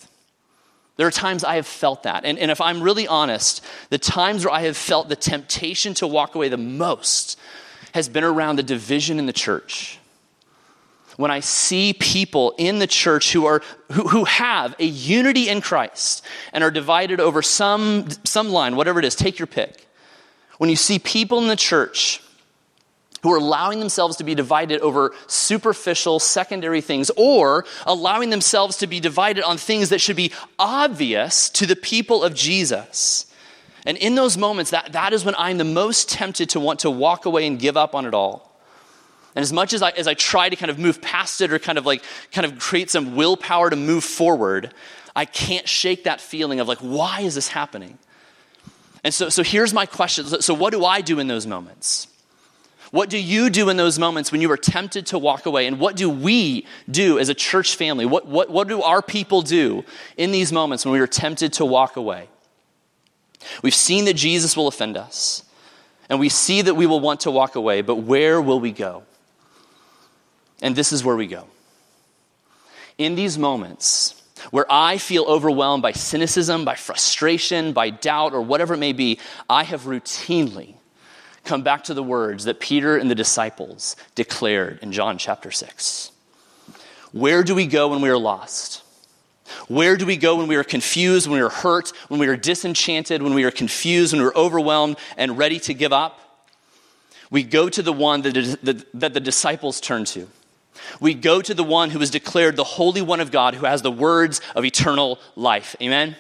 There 0.98 1.08
are 1.08 1.12
times 1.12 1.44
I 1.44 1.56
have 1.56 1.68
felt 1.68 2.04
that. 2.04 2.24
And, 2.26 2.40
and 2.40 2.50
if 2.50 2.62
I'm 2.62 2.82
really 2.82 3.08
honest, 3.08 3.62
the 3.90 3.98
times 3.98 4.46
where 4.46 4.54
I 4.54 4.62
have 4.62 4.78
felt 4.78 5.10
the 5.10 5.16
temptation 5.16 5.94
to 5.96 6.08
walk 6.08 6.36
away 6.36 6.48
the 6.50 6.58
most 6.58 7.38
has 7.94 8.08
been 8.08 8.24
around 8.24 8.58
the 8.58 8.64
division 8.64 9.20
in 9.20 9.26
the 9.26 9.34
church. 9.34 10.00
When 11.18 11.32
I 11.32 11.40
see 11.40 11.94
people 11.94 12.54
in 12.58 12.80
the 12.80 12.88
church 12.88 13.32
who, 13.32 13.46
are, 13.46 13.62
who, 13.92 14.08
who 14.08 14.24
have 14.26 14.76
a 14.80 14.86
unity 14.86 15.48
in 15.48 15.62
Christ 15.62 16.26
and 16.52 16.64
are 16.64 16.72
divided 16.72 17.20
over 17.20 17.42
some, 17.42 18.08
some 18.26 18.50
line, 18.50 18.76
whatever 18.76 19.00
it 19.00 19.06
is, 19.06 19.16
take 19.16 19.40
your 19.40 19.48
pick. 19.48 19.88
When 20.58 20.70
you 20.70 20.76
see 20.76 21.00
people 21.00 21.40
in 21.40 21.48
the 21.48 21.56
church 21.56 22.22
who 23.26 23.34
are 23.34 23.38
allowing 23.38 23.80
themselves 23.80 24.18
to 24.18 24.24
be 24.24 24.36
divided 24.36 24.80
over 24.82 25.12
superficial, 25.26 26.20
secondary 26.20 26.80
things, 26.80 27.10
or 27.18 27.66
allowing 27.88 28.30
themselves 28.30 28.78
to 28.78 28.86
be 28.86 29.00
divided 29.00 29.44
on 29.44 29.58
things 29.58 29.90
that 29.90 30.00
should 30.00 30.16
be 30.16 30.32
obvious 30.60 31.50
to 31.50 31.66
the 31.66 31.76
people 31.76 32.24
of 32.24 32.36
Jesus. 32.36 33.26
And 33.84 33.98
in 33.98 34.14
those 34.14 34.38
moments, 34.38 34.70
that, 34.70 34.92
that 34.92 35.12
is 35.12 35.26
when 35.26 35.34
I'm 35.40 35.58
the 35.58 35.64
most 35.64 36.08
tempted 36.08 36.50
to 36.50 36.60
want 36.60 36.82
to 36.82 36.92
walk 36.92 37.26
away 37.26 37.48
and 37.48 37.58
give 37.58 37.76
up 37.76 37.96
on 37.96 38.06
it 38.06 38.14
all. 38.14 38.56
And 39.34 39.42
as 39.42 39.52
much 39.52 39.74
as 39.74 39.82
I, 39.82 39.90
as 39.90 40.08
I 40.08 40.14
try 40.14 40.48
to 40.48 40.56
kind 40.56 40.70
of 40.70 40.78
move 40.78 41.02
past 41.02 41.42
it 41.42 41.52
or 41.52 41.58
kind 41.58 41.80
of 41.80 41.86
like 41.88 42.04
kind 42.32 42.46
of 42.46 42.60
create 42.60 42.92
some 42.92 43.16
willpower 43.16 43.72
to 43.72 43.76
move 43.76 44.04
forward, 44.04 44.72
I 45.16 45.26
can't 45.26 45.68
shake 45.68 46.04
that 46.04 46.22
feeling 46.22 46.60
of 46.60 46.68
like, 46.68 46.78
why 46.78 47.22
is 47.22 47.34
this 47.34 47.48
happening? 47.48 47.98
And 49.04 49.12
so, 49.12 49.30
so 49.30 49.42
here's 49.42 49.74
my 49.74 49.88
question. 49.88 50.26
So, 50.26 50.54
what 50.54 50.74
do 50.74 50.86
I 50.86 51.02
do 51.02 51.18
in 51.18 51.28
those 51.28 51.48
moments? 51.48 52.08
What 52.96 53.10
do 53.10 53.18
you 53.18 53.50
do 53.50 53.68
in 53.68 53.76
those 53.76 54.00
moments 54.00 54.32
when 54.32 54.40
you 54.40 54.50
are 54.52 54.58
tempted 54.58 55.08
to 55.08 55.20
walk 55.20 55.46
away? 55.46 55.68
And 55.68 55.82
what 55.82 55.98
do 55.98 56.10
we 56.10 56.66
do 56.90 57.20
as 57.20 57.28
a 57.28 57.34
church 57.34 57.76
family? 57.76 58.06
What, 58.06 58.26
what, 58.26 58.50
what 58.50 58.70
do 58.70 58.82
our 58.82 59.02
people 59.02 59.42
do 59.42 59.84
in 60.16 60.32
these 60.32 60.54
moments 60.54 60.86
when 60.86 60.94
we 60.94 61.02
are 61.02 61.06
tempted 61.06 61.52
to 61.54 61.66
walk 61.66 61.98
away? 61.98 62.30
We've 63.62 63.76
seen 63.76 64.06
that 64.06 64.14
Jesus 64.14 64.56
will 64.56 64.70
offend 64.70 64.96
us, 64.96 65.44
and 66.08 66.22
we 66.22 66.30
see 66.30 66.62
that 66.62 66.76
we 66.76 66.86
will 66.86 67.02
want 67.02 67.20
to 67.22 67.32
walk 67.32 67.56
away, 67.56 67.82
but 67.82 67.96
where 67.96 68.42
will 68.42 68.62
we 68.62 68.72
go? 68.72 69.04
And 70.62 70.74
this 70.74 70.94
is 70.94 71.04
where 71.04 71.18
we 71.18 71.28
go. 71.28 71.48
In 72.98 73.16
these 73.16 73.38
moments 73.38 74.24
where 74.52 74.68
I 74.70 75.00
feel 75.00 75.26
overwhelmed 75.26 75.84
by 75.84 75.92
cynicism, 75.92 76.64
by 76.64 76.76
frustration, 76.76 77.74
by 77.74 77.90
doubt, 77.90 78.32
or 78.32 78.40
whatever 78.40 78.76
it 78.76 78.78
may 78.78 78.94
be, 78.94 79.20
I 79.50 79.66
have 79.66 79.82
routinely 79.82 80.76
come 81.46 81.62
back 81.62 81.86
to 81.86 81.94
the 81.94 82.04
words 82.04 82.46
that 82.46 82.60
Peter 82.60 82.98
and 82.98 83.10
the 83.10 83.16
disciples 83.16 83.96
declared 84.16 84.80
in 84.82 84.92
John 84.92 85.18
chapter 85.18 85.52
6. 85.52 86.12
Where 87.12 87.44
do 87.44 87.56
we 87.56 87.68
go 87.68 87.90
when 87.90 88.02
we 88.02 88.10
are 88.10 88.18
lost? 88.18 88.84
Where 89.68 89.96
do 89.96 90.06
we 90.06 90.18
go 90.18 90.38
when 90.38 90.48
we 90.48 90.56
are 90.56 90.64
confused, 90.64 91.28
when 91.28 91.40
we 91.40 91.46
are 91.46 91.50
hurt, 91.50 91.94
when 92.08 92.20
we 92.20 92.28
are 92.28 92.36
disenchanted, 92.36 93.22
when 93.22 93.34
we 93.34 93.44
are 93.44 93.52
confused, 93.52 94.14
when 94.14 94.22
we 94.22 94.28
are 94.28 94.36
overwhelmed 94.36 94.98
and 95.18 95.38
ready 95.38 95.60
to 95.62 95.74
give 95.74 95.94
up? 95.94 96.20
We 97.32 97.44
go 97.44 97.70
to 97.70 97.82
the 97.82 97.94
one 97.94 98.22
that, 98.24 98.86
that 98.94 99.14
the 99.14 99.20
disciples 99.20 99.80
turn 99.80 100.06
to 100.06 100.28
we 101.00 101.14
go 101.14 101.42
to 101.42 101.54
the 101.54 101.64
one 101.64 101.90
who 101.90 102.02
is 102.02 102.10
declared 102.10 102.56
the 102.56 102.64
Holy 102.64 103.02
One 103.02 103.20
of 103.20 103.32
God, 103.32 103.56
who 103.56 103.66
has 103.66 103.82
the 103.82 103.92
words 103.92 104.42
of 104.56 104.66
eternal 104.66 105.20
life. 105.36 105.76
Amen? 105.82 106.16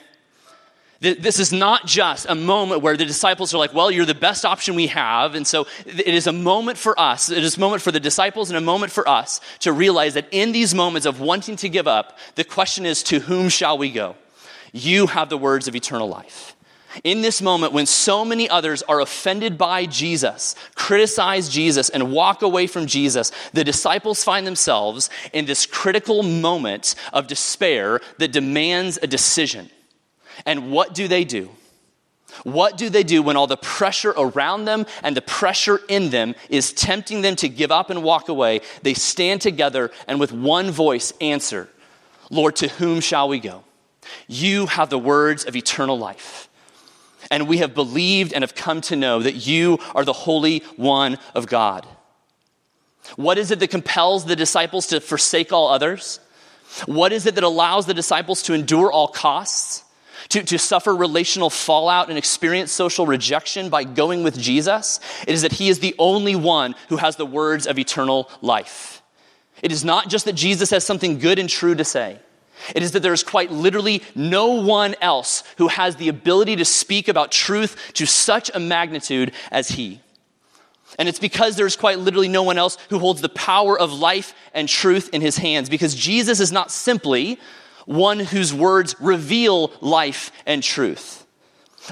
This 1.13 1.39
is 1.39 1.53
not 1.53 1.85
just 1.85 2.25
a 2.27 2.35
moment 2.35 2.81
where 2.81 2.97
the 2.97 3.05
disciples 3.05 3.53
are 3.53 3.57
like, 3.57 3.73
well, 3.73 3.91
you're 3.91 4.05
the 4.05 4.15
best 4.15 4.45
option 4.45 4.75
we 4.75 4.87
have. 4.87 5.35
And 5.35 5.45
so 5.45 5.67
it 5.85 6.13
is 6.13 6.27
a 6.27 6.33
moment 6.33 6.77
for 6.77 6.99
us, 6.99 7.29
it 7.29 7.43
is 7.43 7.57
a 7.57 7.59
moment 7.59 7.81
for 7.81 7.91
the 7.91 7.99
disciples 7.99 8.49
and 8.49 8.57
a 8.57 8.61
moment 8.61 8.91
for 8.91 9.07
us 9.07 9.41
to 9.59 9.71
realize 9.71 10.15
that 10.15 10.27
in 10.31 10.51
these 10.51 10.73
moments 10.73 11.05
of 11.05 11.19
wanting 11.19 11.55
to 11.57 11.69
give 11.69 11.87
up, 11.87 12.17
the 12.35 12.43
question 12.43 12.85
is, 12.85 13.03
to 13.03 13.19
whom 13.19 13.49
shall 13.49 13.77
we 13.77 13.91
go? 13.91 14.15
You 14.73 15.07
have 15.07 15.29
the 15.29 15.37
words 15.37 15.67
of 15.67 15.75
eternal 15.75 16.09
life 16.09 16.55
in 17.03 17.21
this 17.21 17.41
moment 17.41 17.73
when 17.73 17.85
so 17.85 18.23
many 18.23 18.49
others 18.49 18.81
are 18.83 19.01
offended 19.01 19.57
by 19.57 19.85
Jesus, 19.85 20.55
criticize 20.75 21.49
Jesus, 21.49 21.89
and 21.89 22.11
walk 22.11 22.41
away 22.41 22.67
from 22.67 22.85
Jesus, 22.85 23.31
the 23.53 23.63
disciples 23.63 24.23
find 24.23 24.47
themselves 24.47 25.09
in 25.33 25.45
this 25.45 25.65
critical 25.65 26.23
moment 26.23 26.95
of 27.11 27.27
despair 27.27 28.01
that 28.19 28.31
demands 28.31 28.97
a 29.01 29.07
decision. 29.07 29.69
And 30.45 30.71
what 30.71 30.93
do 30.93 31.07
they 31.07 31.23
do? 31.23 31.49
What 32.43 32.77
do 32.77 32.89
they 32.89 33.03
do 33.03 33.21
when 33.21 33.37
all 33.37 33.47
the 33.47 33.57
pressure 33.57 34.13
around 34.15 34.65
them 34.65 34.85
and 35.03 35.15
the 35.15 35.21
pressure 35.21 35.79
in 35.87 36.09
them 36.09 36.35
is 36.49 36.73
tempting 36.73 37.21
them 37.21 37.35
to 37.37 37.47
give 37.47 37.71
up 37.71 37.89
and 37.89 38.03
walk 38.03 38.29
away? 38.29 38.61
They 38.81 38.93
stand 38.93 39.41
together 39.41 39.91
and 40.07 40.19
with 40.19 40.31
one 40.31 40.71
voice 40.71 41.13
answer, 41.21 41.69
Lord, 42.29 42.57
to 42.57 42.67
whom 42.67 42.99
shall 42.99 43.29
we 43.29 43.39
go? 43.39 43.63
You 44.27 44.65
have 44.67 44.89
the 44.89 44.99
words 44.99 45.45
of 45.45 45.55
eternal 45.55 45.97
life 45.97 46.49
and 47.31 47.47
we 47.47 47.57
have 47.57 47.73
believed 47.73 48.33
and 48.33 48.43
have 48.43 48.55
come 48.55 48.81
to 48.81 48.95
know 48.95 49.19
that 49.19 49.47
you 49.47 49.79
are 49.93 50.05
the 50.05 50.13
Holy 50.13 50.59
One 50.75 51.17
of 51.33 51.47
God. 51.47 51.87
What 53.15 53.37
is 53.37 53.51
it 53.51 53.59
that 53.59 53.69
compels 53.69 54.25
the 54.25 54.35
disciples 54.35 54.87
to 54.87 54.99
forsake 54.99 55.51
all 55.53 55.69
others? 55.69 56.19
What 56.85 57.13
is 57.13 57.25
it 57.25 57.35
that 57.35 57.43
allows 57.43 57.85
the 57.85 57.93
disciples 57.93 58.41
to 58.43 58.53
endure 58.53 58.91
all 58.91 59.07
costs, 59.07 59.83
to, 60.29 60.43
to 60.43 60.57
suffer 60.57 60.95
relational 60.95 61.49
fallout 61.49 62.09
and 62.09 62.17
experience 62.17 62.71
social 62.71 63.05
rejection 63.05 63.69
by 63.69 63.83
going 63.83 64.23
with 64.23 64.39
Jesus? 64.39 64.99
It 65.27 65.33
is 65.33 65.41
that 65.41 65.53
he 65.53 65.69
is 65.69 65.79
the 65.79 65.95
only 65.99 66.35
one 66.35 66.75
who 66.89 66.97
has 66.97 67.15
the 67.15 67.25
words 67.25 67.67
of 67.67 67.79
eternal 67.79 68.29
life. 68.41 69.01
It 69.61 69.71
is 69.71 69.85
not 69.85 70.09
just 70.09 70.25
that 70.25 70.33
Jesus 70.33 70.69
has 70.71 70.85
something 70.85 71.19
good 71.19 71.39
and 71.39 71.49
true 71.49 71.75
to 71.75 71.83
say. 71.83 72.19
It 72.73 72.83
is 72.83 72.91
that 72.91 73.01
there 73.01 73.13
is 73.13 73.23
quite 73.23 73.51
literally 73.51 74.01
no 74.15 74.53
one 74.53 74.95
else 75.01 75.43
who 75.57 75.67
has 75.67 75.97
the 75.97 76.09
ability 76.09 76.55
to 76.57 76.65
speak 76.65 77.07
about 77.07 77.31
truth 77.31 77.91
to 77.93 78.05
such 78.05 78.49
a 78.53 78.59
magnitude 78.59 79.33
as 79.51 79.69
he. 79.69 80.01
And 80.97 81.09
it's 81.09 81.19
because 81.19 81.55
there's 81.55 81.75
quite 81.75 81.99
literally 81.99 82.29
no 82.29 82.43
one 82.43 82.57
else 82.57 82.77
who 82.89 82.99
holds 82.99 83.21
the 83.21 83.29
power 83.29 83.77
of 83.77 83.91
life 83.91 84.33
and 84.53 84.69
truth 84.69 85.09
in 85.13 85.21
his 85.21 85.37
hands. 85.37 85.69
Because 85.69 85.93
Jesus 85.93 86.39
is 86.39 86.51
not 86.51 86.71
simply 86.71 87.39
one 87.85 88.19
whose 88.19 88.53
words 88.53 88.95
reveal 88.99 89.71
life 89.81 90.31
and 90.45 90.61
truth, 90.61 91.25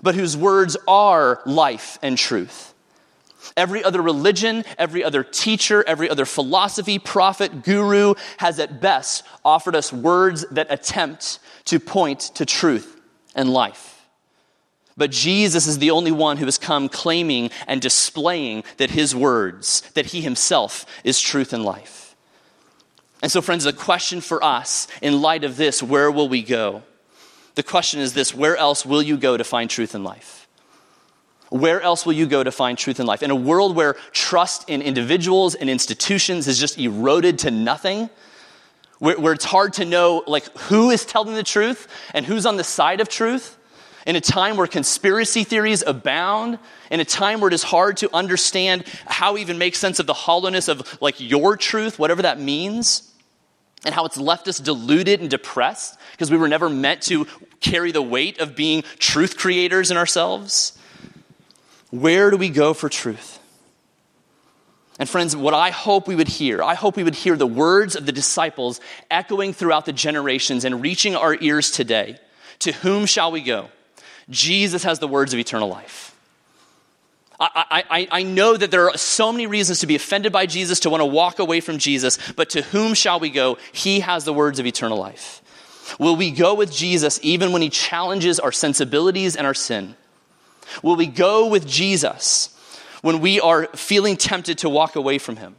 but 0.02 0.16
whose 0.16 0.36
words 0.36 0.76
are 0.88 1.42
life 1.46 1.98
and 2.02 2.18
truth. 2.18 2.74
Every 3.56 3.84
other 3.84 4.02
religion, 4.02 4.64
every 4.78 5.04
other 5.04 5.24
teacher, 5.24 5.84
every 5.86 6.10
other 6.10 6.26
philosophy, 6.26 6.98
prophet, 6.98 7.64
guru 7.64 8.16
has 8.38 8.60
at 8.60 8.82
best 8.82 9.24
offered 9.46 9.76
us 9.76 9.94
words 9.94 10.46
that 10.52 10.68
attempt 10.70 11.40
to 11.66 11.80
point 11.80 12.20
to 12.36 12.46
truth 12.46 13.00
and 13.36 13.52
life. 13.52 14.08
But 14.96 15.12
Jesus 15.12 15.68
is 15.68 15.80
the 15.80 15.92
only 15.92 16.12
one 16.12 16.38
who 16.38 16.46
has 16.46 16.58
come 16.58 16.88
claiming 16.88 17.50
and 17.68 17.82
displaying 17.82 18.64
that 18.78 18.92
his 18.92 19.16
words, 19.16 19.82
that 19.96 20.08
he 20.08 20.22
himself 20.22 20.86
is 21.04 21.20
truth 21.20 21.52
and 21.52 21.64
life. 21.64 22.03
And 23.24 23.32
so, 23.32 23.42
friends, 23.42 23.64
the 23.64 23.72
question 23.72 24.20
for 24.20 24.44
us 24.44 24.86
in 25.02 25.22
light 25.22 25.46
of 25.46 25.56
this, 25.56 25.82
where 25.82 26.12
will 26.12 26.28
we 26.28 26.44
go? 26.44 26.84
The 27.56 27.64
question 27.64 28.02
is 28.02 28.14
this 28.14 28.36
where 28.36 28.58
else 28.58 28.86
will 28.86 29.02
you 29.02 29.16
go 29.16 29.38
to 29.38 29.46
find 29.46 29.70
truth 29.70 29.96
in 29.96 30.04
life? 30.04 30.46
Where 31.50 31.82
else 31.82 32.06
will 32.06 32.12
you 32.12 32.26
go 32.26 32.44
to 32.44 32.52
find 32.52 32.78
truth 32.78 33.00
in 33.00 33.06
life? 33.06 33.24
In 33.24 33.32
a 33.32 33.36
world 33.36 33.78
where 33.78 33.94
trust 34.12 34.70
in 34.70 34.82
individuals 34.82 35.56
and 35.56 35.70
institutions 35.70 36.50
is 36.50 36.60
just 36.60 36.78
eroded 36.78 37.40
to 37.40 37.52
nothing, 37.52 38.10
where, 39.00 39.18
where 39.18 39.32
it's 39.32 39.46
hard 39.46 39.72
to 39.74 39.86
know 39.86 40.24
like 40.28 40.46
who 40.58 40.90
is 40.90 41.06
telling 41.06 41.36
the 41.36 41.44
truth 41.44 41.88
and 42.14 42.26
who's 42.26 42.46
on 42.46 42.58
the 42.58 42.64
side 42.66 43.00
of 43.00 43.08
truth, 43.08 43.58
in 44.06 44.18
a 44.18 44.22
time 44.22 44.58
where 44.58 44.68
conspiracy 44.68 45.46
theories 45.46 45.82
abound, 45.82 46.60
in 46.92 47.00
a 47.00 47.06
time 47.06 47.40
where 47.40 47.48
it 47.48 47.54
is 47.54 47.64
hard 47.64 47.96
to 47.98 48.14
understand 48.14 48.84
how 49.06 49.38
even 49.38 49.58
make 49.58 49.78
sense 49.78 50.00
of 50.00 50.08
the 50.08 50.14
hollowness 50.14 50.68
of 50.68 51.02
like 51.02 51.22
your 51.22 51.56
truth, 51.56 51.98
whatever 51.98 52.24
that 52.24 52.38
means, 52.38 53.12
and 53.86 53.94
how 53.94 54.06
it's 54.06 54.18
left 54.18 54.48
us 54.48 54.60
deluded 54.60 55.22
and 55.22 55.30
depressed 55.30 55.98
because 56.12 56.32
we 56.32 56.38
were 56.38 56.48
never 56.48 56.70
meant 56.70 57.02
to 57.04 57.28
carry 57.60 57.92
the 57.92 58.02
weight 58.02 58.40
of 58.40 58.56
being 58.56 58.84
truth 59.00 59.38
creators 59.38 59.92
in 59.92 59.98
ourselves. 59.98 60.78
Where 61.92 62.32
do 62.32 62.38
we 62.38 62.50
go 62.50 62.74
for 62.74 62.90
truth? 62.90 63.40
And 65.00 65.10
friends, 65.10 65.36
what 65.36 65.54
I 65.54 65.72
hope 65.72 66.08
we 66.08 66.16
would 66.16 66.28
hear, 66.28 66.62
I 66.62 66.76
hope 66.76 66.96
we 66.96 67.04
would 67.04 67.16
hear 67.16 67.36
the 67.36 67.48
words 67.48 67.96
of 67.96 68.06
the 68.06 68.12
disciples 68.12 68.80
echoing 69.10 69.54
throughout 69.54 69.86
the 69.86 69.94
generations 69.94 70.66
and 70.66 70.82
reaching 70.82 71.16
our 71.16 71.36
ears 71.42 71.72
today. 71.72 72.18
To 72.60 72.72
whom 72.72 73.06
shall 73.06 73.32
we 73.32 73.42
go? 73.42 73.70
Jesus 74.30 74.84
has 74.84 75.00
the 75.00 75.08
words 75.08 75.34
of 75.34 75.40
eternal 75.40 75.68
life. 75.68 76.13
I, 77.40 77.84
I, 77.90 78.08
I 78.12 78.24
know 78.24 78.56
that 78.56 78.72
there 78.72 78.90
are 78.90 78.98
so 78.98 79.32
many 79.32 79.48
reasons 79.48 79.80
to 79.80 79.88
be 79.88 79.96
offended 79.96 80.32
by 80.32 80.46
Jesus, 80.46 80.82
to 80.82 80.90
want 80.90 81.02
to 81.02 81.06
walk 81.06 81.40
away 81.40 81.62
from 81.62 81.78
Jesus, 81.78 82.18
but 82.36 82.52
to 82.52 82.62
whom 82.62 82.94
shall 82.94 83.20
we 83.20 83.30
go? 83.30 83.58
He 83.72 84.02
has 84.02 84.24
the 84.24 84.34
words 84.34 84.60
of 84.60 84.66
eternal 84.66 84.98
life. 84.98 85.42
Will 86.00 86.16
we 86.16 86.32
go 86.32 86.54
with 86.54 86.72
Jesus 86.72 87.20
even 87.24 87.52
when 87.52 87.62
he 87.62 87.70
challenges 87.70 88.40
our 88.40 88.52
sensibilities 88.52 89.36
and 89.36 89.46
our 89.46 89.54
sin? 89.54 89.96
Will 90.82 90.96
we 90.96 91.08
go 91.08 91.48
with 91.48 91.68
Jesus 91.68 92.50
when 93.02 93.20
we 93.20 93.40
are 93.42 93.68
feeling 93.76 94.16
tempted 94.16 94.60
to 94.60 94.70
walk 94.70 94.96
away 94.96 95.18
from 95.18 95.36
him? 95.36 95.56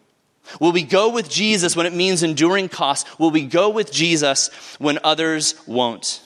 Will 0.60 0.72
we 0.72 0.82
go 0.82 1.10
with 1.10 1.28
Jesus 1.30 1.76
when 1.76 1.86
it 1.86 1.92
means 1.92 2.22
enduring 2.22 2.68
costs? 2.68 3.18
Will 3.18 3.30
we 3.30 3.46
go 3.46 3.70
with 3.70 3.92
Jesus 3.92 4.48
when 4.78 4.98
others 5.02 5.54
won't? 5.66 6.22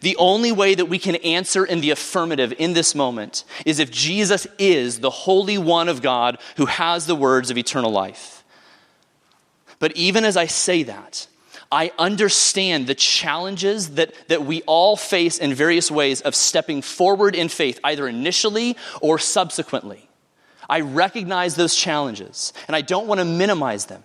The 0.00 0.16
only 0.16 0.52
way 0.52 0.74
that 0.74 0.86
we 0.86 0.98
can 0.98 1.16
answer 1.16 1.64
in 1.64 1.80
the 1.80 1.90
affirmative 1.90 2.54
in 2.58 2.72
this 2.72 2.94
moment 2.94 3.44
is 3.66 3.78
if 3.78 3.90
Jesus 3.90 4.46
is 4.58 5.00
the 5.00 5.10
Holy 5.10 5.58
One 5.58 5.88
of 5.88 6.02
God 6.02 6.38
who 6.56 6.66
has 6.66 7.06
the 7.06 7.14
words 7.14 7.50
of 7.50 7.58
eternal 7.58 7.90
life. 7.90 8.44
But 9.78 9.96
even 9.96 10.24
as 10.24 10.36
I 10.36 10.46
say 10.46 10.84
that, 10.84 11.26
I 11.70 11.90
understand 11.98 12.86
the 12.86 12.94
challenges 12.94 13.94
that, 13.94 14.14
that 14.28 14.44
we 14.44 14.62
all 14.62 14.94
face 14.94 15.38
in 15.38 15.54
various 15.54 15.90
ways 15.90 16.20
of 16.20 16.34
stepping 16.34 16.82
forward 16.82 17.34
in 17.34 17.48
faith, 17.48 17.80
either 17.82 18.06
initially 18.06 18.76
or 19.00 19.18
subsequently. 19.18 20.08
I 20.68 20.80
recognize 20.80 21.56
those 21.56 21.74
challenges, 21.74 22.52
and 22.68 22.76
I 22.76 22.82
don't 22.82 23.06
want 23.06 23.20
to 23.20 23.24
minimize 23.24 23.86
them. 23.86 24.02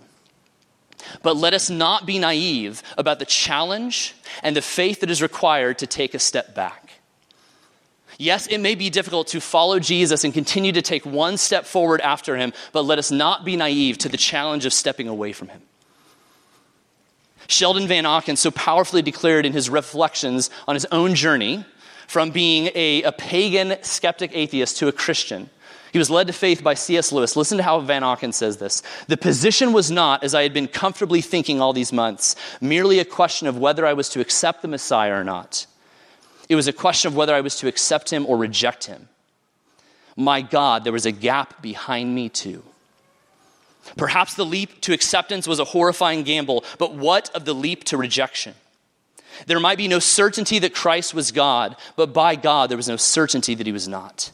But 1.23 1.37
let 1.37 1.53
us 1.53 1.69
not 1.69 2.05
be 2.05 2.19
naive 2.19 2.81
about 2.97 3.19
the 3.19 3.25
challenge 3.25 4.15
and 4.43 4.55
the 4.55 4.61
faith 4.61 5.01
that 5.01 5.11
is 5.11 5.21
required 5.21 5.79
to 5.79 5.87
take 5.87 6.13
a 6.13 6.19
step 6.19 6.55
back. 6.55 6.93
Yes, 8.17 8.47
it 8.47 8.57
may 8.59 8.73
be 8.73 8.89
difficult 8.89 9.27
to 9.27 9.39
follow 9.39 9.79
Jesus 9.79 10.23
and 10.23 10.33
continue 10.33 10.71
to 10.71 10.81
take 10.81 11.05
one 11.05 11.37
step 11.37 11.65
forward 11.65 12.01
after 12.01 12.35
him, 12.35 12.51
but 12.71 12.81
let 12.81 12.97
us 12.97 13.11
not 13.11 13.45
be 13.45 13.55
naive 13.55 13.99
to 13.99 14.09
the 14.09 14.17
challenge 14.17 14.65
of 14.65 14.73
stepping 14.73 15.07
away 15.07 15.33
from 15.33 15.49
him. 15.49 15.61
Sheldon 17.47 17.87
Vanauken 17.87 18.37
so 18.37 18.51
powerfully 18.51 19.01
declared 19.01 19.45
in 19.45 19.53
his 19.53 19.69
reflections 19.69 20.49
on 20.67 20.75
his 20.75 20.85
own 20.85 21.15
journey 21.15 21.63
from 22.07 22.31
being 22.31 22.71
a, 22.73 23.03
a 23.03 23.11
pagan 23.11 23.75
skeptic 23.83 24.31
atheist 24.33 24.77
to 24.77 24.87
a 24.87 24.91
Christian. 24.91 25.49
He 25.93 25.99
was 25.99 26.09
led 26.09 26.27
to 26.27 26.33
faith 26.33 26.63
by 26.63 26.73
C.S. 26.73 27.11
Lewis. 27.11 27.35
Listen 27.35 27.57
to 27.57 27.63
how 27.63 27.81
Vanauken 27.81 28.33
says 28.33 28.57
this. 28.57 28.83
The 29.07 29.17
position 29.17 29.71
was 29.73 29.89
not, 29.89 30.23
as 30.23 30.35
I 30.35 30.43
had 30.43 30.53
been 30.53 30.67
comfortably 30.67 31.21
thinking 31.21 31.61
all 31.61 31.73
these 31.73 31.93
months, 31.93 32.35
merely 32.59 32.99
a 32.99 33.05
question 33.05 33.47
of 33.47 33.57
whether 33.57 33.85
I 33.85 33.93
was 33.93 34.09
to 34.09 34.19
accept 34.19 34.61
the 34.61 34.67
Messiah 34.67 35.13
or 35.13 35.23
not. 35.23 35.65
It 36.49 36.55
was 36.55 36.67
a 36.67 36.73
question 36.73 37.07
of 37.09 37.15
whether 37.15 37.33
I 37.33 37.41
was 37.41 37.55
to 37.57 37.67
accept 37.67 38.11
him 38.11 38.25
or 38.25 38.37
reject 38.37 38.85
him. 38.85 39.07
My 40.15 40.41
God, 40.41 40.83
there 40.83 40.93
was 40.93 41.05
a 41.05 41.11
gap 41.11 41.61
behind 41.61 42.13
me 42.13 42.29
too. 42.29 42.63
Perhaps 43.95 44.33
the 44.33 44.45
leap 44.45 44.81
to 44.81 44.93
acceptance 44.93 45.47
was 45.47 45.59
a 45.59 45.65
horrifying 45.65 46.23
gamble, 46.23 46.65
but 46.77 46.93
what 46.93 47.29
of 47.35 47.45
the 47.45 47.53
leap 47.53 47.83
to 47.85 47.97
rejection? 47.97 48.55
There 49.45 49.59
might 49.59 49.77
be 49.77 49.87
no 49.87 49.99
certainty 49.99 50.59
that 50.59 50.73
Christ 50.73 51.13
was 51.13 51.31
God, 51.31 51.75
but 51.95 52.13
by 52.13 52.35
God, 52.35 52.69
there 52.69 52.77
was 52.77 52.87
no 52.87 52.97
certainty 52.97 53.55
that 53.55 53.67
he 53.67 53.71
was 53.71 53.87
not. 53.87 54.31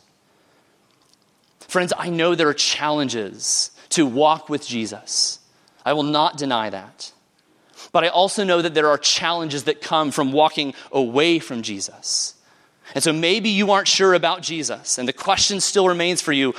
Friends, 1.73 1.91
I 1.97 2.11
know 2.11 2.35
there 2.35 2.49
are 2.49 2.53
challenges 2.53 3.71
to 3.89 4.05
walk 4.05 4.47
with 4.47 4.63
Jesus. 4.63 5.39
I 5.83 5.93
will 5.93 6.03
not 6.03 6.37
deny 6.37 6.69
that. 6.69 7.11
But 7.91 8.03
I 8.03 8.09
also 8.09 8.43
know 8.43 8.61
that 8.61 8.75
there 8.75 8.89
are 8.89 8.97
challenges 8.99 9.63
that 9.63 9.81
come 9.81 10.11
from 10.11 10.33
walking 10.33 10.75
away 10.91 11.39
from 11.39 11.63
Jesus. 11.63 12.35
And 12.93 13.03
so 13.03 13.11
maybe 13.11 13.49
you 13.49 13.71
aren't 13.71 13.87
sure 13.87 14.13
about 14.13 14.43
Jesus, 14.43 14.99
and 14.99 15.07
the 15.07 15.13
question 15.13 15.59
still 15.59 15.87
remains 15.87 16.21
for 16.21 16.31
you 16.31 16.53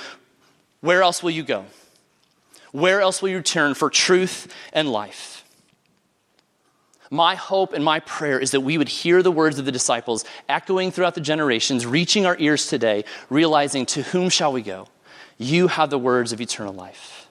where 0.80 1.00
else 1.00 1.22
will 1.22 1.30
you 1.30 1.44
go? 1.44 1.64
Where 2.72 3.00
else 3.00 3.22
will 3.22 3.28
you 3.28 3.40
turn 3.40 3.74
for 3.74 3.90
truth 3.90 4.52
and 4.72 4.90
life? 4.90 5.44
My 7.08 7.36
hope 7.36 7.72
and 7.72 7.84
my 7.84 8.00
prayer 8.00 8.40
is 8.40 8.50
that 8.50 8.62
we 8.62 8.78
would 8.78 8.88
hear 8.88 9.22
the 9.22 9.30
words 9.30 9.60
of 9.60 9.64
the 9.64 9.70
disciples 9.70 10.24
echoing 10.48 10.90
throughout 10.90 11.14
the 11.14 11.20
generations, 11.20 11.86
reaching 11.86 12.26
our 12.26 12.36
ears 12.40 12.66
today, 12.66 13.04
realizing, 13.30 13.86
To 13.86 14.02
whom 14.02 14.28
shall 14.28 14.52
we 14.52 14.60
go? 14.60 14.88
You 15.38 15.68
have 15.68 15.90
the 15.90 15.98
words 15.98 16.32
of 16.32 16.40
eternal 16.40 16.72
life. 16.72 17.28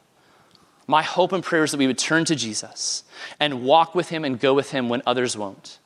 My 0.87 1.01
hope 1.01 1.31
and 1.31 1.43
prayer 1.43 1.63
is 1.63 1.71
that 1.71 1.77
we 1.77 1.87
would 1.87 1.97
turn 1.97 2.25
to 2.25 2.35
Jesus 2.35 3.03
and 3.39 3.63
walk 3.63 3.95
with 3.95 4.09
him 4.09 4.25
and 4.25 4.39
go 4.39 4.53
with 4.53 4.71
him 4.71 4.89
when 4.89 5.01
others 5.05 5.37
won't. 5.37 5.79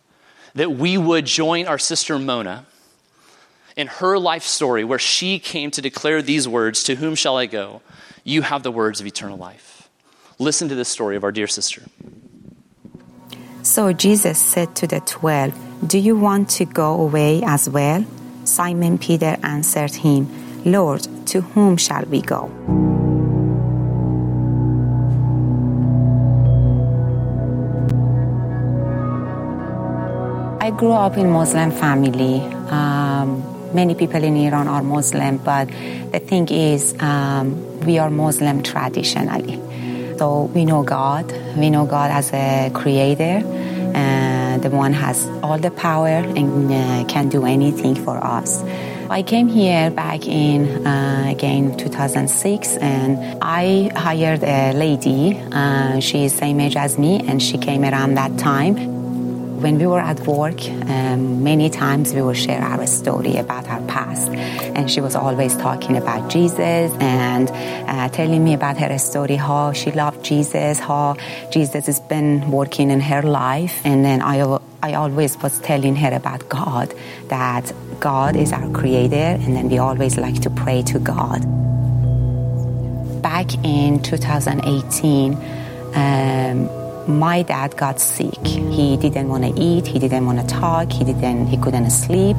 That 0.56 0.72
we 0.72 0.98
would 0.98 1.26
join 1.26 1.68
our 1.68 1.78
sister 1.78 2.18
Mona 2.18 2.66
in 3.76 3.88
her 3.88 4.18
life 4.18 4.44
story 4.44 4.84
where 4.84 5.00
she 5.00 5.38
came 5.38 5.70
to 5.72 5.82
declare 5.82 6.22
these 6.22 6.48
words 6.48 6.84
To 6.86 6.96
whom 6.96 7.16
shall 7.16 7.38
I 7.38 7.46
go? 7.46 7.82
You 8.24 8.42
have 8.42 8.64
the 8.64 8.72
words 8.72 9.00
of 9.00 9.06
eternal 9.06 9.38
life. 9.38 9.88
Listen 10.40 10.68
to 10.70 10.76
this 10.76 10.90
story 10.90 11.16
of 11.16 11.24
our 11.24 11.32
dear 11.32 11.48
sister. 11.48 11.84
So 13.62 13.94
Jesus 13.94 14.40
said 14.40 14.76
to 14.78 14.88
the 14.88 15.00
twelve, 15.02 15.54
Do 15.86 16.00
you 16.00 16.18
want 16.18 16.50
to 16.52 16.66
go 16.66 17.02
away 17.02 17.44
as 17.44 17.70
well? 17.70 18.06
Simon 18.46 18.98
Peter 18.98 19.38
answered 19.44 19.92
him, 19.92 20.64
Lord, 20.64 21.08
to 21.28 21.42
whom 21.42 21.78
shall 21.78 22.04
we 22.06 22.22
go? 22.22 22.52
I 30.60 30.72
grew 30.72 30.92
up 30.92 31.16
in 31.18 31.30
Muslim 31.30 31.72
family. 31.72 32.42
Um, 32.70 33.42
many 33.74 33.96
people 33.96 34.22
in 34.22 34.36
Iran 34.36 34.68
are 34.68 34.84
Muslim, 34.84 35.38
but 35.38 35.70
the 36.12 36.20
thing 36.20 36.50
is, 36.50 36.94
um, 37.00 37.56
we 37.86 38.00
are 38.00 38.10
Muslim 38.10 38.64
traditionally. 38.64 39.62
So 40.18 40.52
we 40.54 40.66
know 40.66 40.84
God. 40.84 41.32
We 41.56 41.70
know 41.70 41.86
God 41.86 42.12
as 42.12 42.34
a 42.34 42.70
creator, 42.74 43.46
and 43.96 44.62
the 44.62 44.70
one 44.70 44.92
has 44.92 45.26
all 45.42 45.58
the 45.58 45.72
power 45.72 46.08
and 46.08 46.72
uh, 46.72 47.06
can 47.08 47.30
do 47.30 47.46
anything 47.46 47.96
for 47.96 48.18
us. 48.18 48.62
I 49.10 49.24
came 49.24 49.48
here 49.48 49.90
back 49.90 50.28
in 50.28 50.86
uh, 50.86 51.28
again 51.30 51.78
2006, 51.78 52.78
and 52.78 53.38
I 53.42 53.90
hired 53.96 54.44
a 54.44 54.74
lady. 54.74 55.40
Uh, 55.52 56.02
she 56.02 56.26
is 56.26 56.34
same 56.34 56.60
age 56.60 56.76
as 56.76 56.98
me, 56.98 57.26
and 57.26 57.42
she 57.42 57.58
came 57.58 57.84
around 57.86 58.16
that 58.16 58.38
time 58.38 58.97
when 59.62 59.80
we 59.80 59.88
were 59.88 60.00
at 60.00 60.20
work, 60.28 60.62
um, 60.88 61.44
many 61.44 61.70
times 61.70 62.14
we 62.14 62.22
would 62.22 62.38
share 62.38 62.62
our 62.62 62.86
story 62.86 63.38
about 63.38 63.68
our 63.68 63.82
past. 63.88 64.30
And 64.30 64.90
she 64.90 65.02
was 65.02 65.16
always 65.16 65.58
talking 65.58 65.98
about 65.98 66.30
Jesus 66.30 66.92
and 67.00 67.50
uh, 67.90 68.10
telling 68.10 68.44
me 68.44 68.54
about 68.54 68.78
her 68.78 68.98
story, 69.00 69.36
how 69.36 69.74
she 69.74 69.92
loved 69.92 70.24
Jesus, 70.24 70.78
how 70.78 71.16
Jesus 71.52 71.88
has 71.88 72.00
been 72.02 72.52
working 72.52 72.92
in 72.92 73.00
her 73.00 73.24
life. 73.24 73.82
And 73.84 74.06
then 74.06 74.22
I, 74.22 74.60
I 74.84 74.94
always 74.94 75.36
was 75.38 75.60
telling 75.62 75.96
her 75.96 76.14
about 76.14 76.48
God, 76.50 76.94
that 77.30 77.74
God 78.00 78.36
is 78.36 78.54
our 78.54 78.70
creator, 78.72 79.16
and 79.16 79.56
then 79.56 79.70
we 79.70 79.80
always 79.80 80.18
like 80.18 80.40
to 80.42 80.52
pray 80.52 80.84
to 80.84 81.00
God. 81.00 81.42
Back 83.24 83.56
in 83.66 84.04
2018, 84.04 85.34
um, 85.96 86.87
my 87.08 87.42
dad 87.42 87.76
got 87.78 88.00
sick. 88.00 88.46
He 88.46 88.98
didn't 88.98 89.30
want 89.30 89.44
to 89.44 89.62
eat, 89.62 89.88
he 89.88 90.00
didn't 90.00 90.26
want 90.26 90.40
to 90.40 90.48
talk, 90.48 90.92
he 90.92 91.04
didn't 91.04 91.48
he 91.48 91.58
couldn't 91.58 91.90
sleep. 91.90 92.38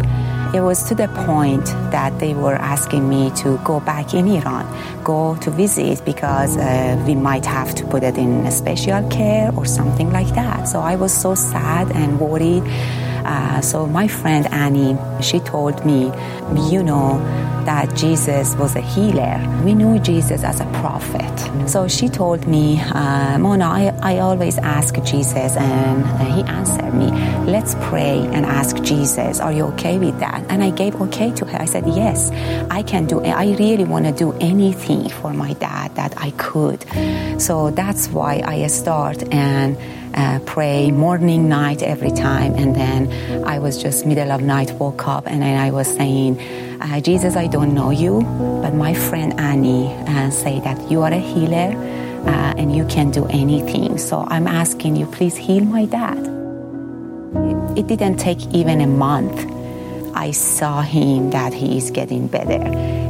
It 0.54 0.60
was 0.60 0.82
to 0.88 0.94
the 0.94 1.08
point 1.08 1.66
that 1.90 2.18
they 2.20 2.32
were 2.34 2.54
asking 2.54 3.08
me 3.08 3.30
to 3.42 3.58
go 3.64 3.80
back 3.80 4.14
in 4.14 4.26
Iran, 4.28 4.66
go 5.04 5.36
to 5.36 5.50
visit 5.50 6.02
because 6.04 6.56
uh, 6.56 7.02
we 7.06 7.14
might 7.14 7.44
have 7.44 7.74
to 7.74 7.84
put 7.86 8.02
it 8.02 8.16
in 8.16 8.50
special 8.50 9.06
care 9.10 9.52
or 9.54 9.66
something 9.66 10.10
like 10.10 10.28
that. 10.34 10.68
So 10.68 10.80
I 10.80 10.96
was 10.96 11.12
so 11.12 11.34
sad 11.34 11.92
and 11.92 12.18
worried. 12.18 12.62
Uh, 13.24 13.60
so 13.60 13.86
my 13.86 14.08
friend 14.08 14.46
Annie, 14.52 14.96
she 15.22 15.40
told 15.40 15.84
me, 15.84 16.12
you 16.70 16.82
know, 16.82 17.18
that 17.64 17.94
Jesus 17.94 18.56
was 18.56 18.74
a 18.76 18.80
healer. 18.80 19.36
We 19.62 19.74
knew 19.74 19.98
Jesus 19.98 20.42
as 20.42 20.58
a 20.60 20.64
prophet. 20.80 21.68
So 21.68 21.86
she 21.86 22.08
told 22.08 22.46
me, 22.46 22.80
uh, 22.80 23.36
Mona, 23.38 23.66
I, 23.66 23.94
I 24.00 24.18
always 24.20 24.56
ask 24.56 24.94
Jesus, 25.02 25.54
and 25.54 26.32
he 26.32 26.42
answered 26.44 26.94
me, 26.94 27.10
let's 27.44 27.74
pray 27.90 28.20
and 28.32 28.46
ask 28.46 28.82
Jesus, 28.82 29.38
are 29.40 29.52
you 29.52 29.64
okay 29.64 29.98
with 29.98 30.18
that? 30.20 30.46
And 30.48 30.64
I 30.64 30.70
gave 30.70 30.98
okay 31.02 31.30
to 31.32 31.44
her. 31.44 31.60
I 31.60 31.66
said, 31.66 31.86
yes, 31.86 32.30
I 32.70 32.82
can 32.82 33.04
do 33.06 33.20
it. 33.20 33.28
I 33.28 33.54
really 33.56 33.84
want 33.84 34.06
to 34.06 34.12
do 34.12 34.32
anything 34.40 35.10
for 35.10 35.34
my 35.34 35.52
dad 35.54 35.94
that 35.96 36.14
I 36.16 36.30
could. 36.38 36.86
So 37.38 37.70
that's 37.70 38.08
why 38.08 38.42
I 38.46 38.66
start 38.68 39.22
and 39.30 39.76
uh, 40.18 40.40
pray 40.40 40.90
morning, 40.90 41.48
night, 41.48 41.82
every 41.82 42.10
time. 42.10 42.54
And 42.56 42.74
then 42.74 43.44
I 43.44 43.58
was 43.60 43.80
just 43.80 44.04
middle 44.04 44.32
of 44.32 44.42
night, 44.42 44.72
woke 44.72 45.06
up, 45.06 45.26
and 45.26 45.42
then 45.42 45.56
I 45.56 45.70
was 45.70 45.86
saying, 45.86 46.40
uh, 46.80 47.00
Jesus, 47.00 47.36
I 47.36 47.46
don't 47.46 47.72
know 47.72 47.90
you, 47.90 48.22
but 48.62 48.74
my 48.74 48.94
friend 48.94 49.38
Annie 49.38 49.86
uh, 50.08 50.30
say 50.30 50.60
that 50.60 50.90
you 50.90 51.02
are 51.02 51.12
a 51.12 51.18
healer 51.18 51.70
uh, 52.26 52.54
and 52.58 52.74
you 52.74 52.84
can 52.86 53.10
do 53.10 53.26
anything. 53.26 53.96
So 53.98 54.26
I'm 54.28 54.48
asking 54.48 54.96
you, 54.96 55.06
please 55.06 55.36
heal 55.36 55.64
my 55.64 55.84
dad. 55.84 56.18
It, 57.78 57.78
it 57.80 57.86
didn't 57.86 58.16
take 58.16 58.44
even 58.52 58.80
a 58.80 58.86
month. 58.86 59.38
I 60.14 60.32
saw 60.32 60.82
him 60.82 61.30
that 61.30 61.54
he 61.54 61.76
is 61.76 61.92
getting 61.92 62.26
better. 62.26 62.60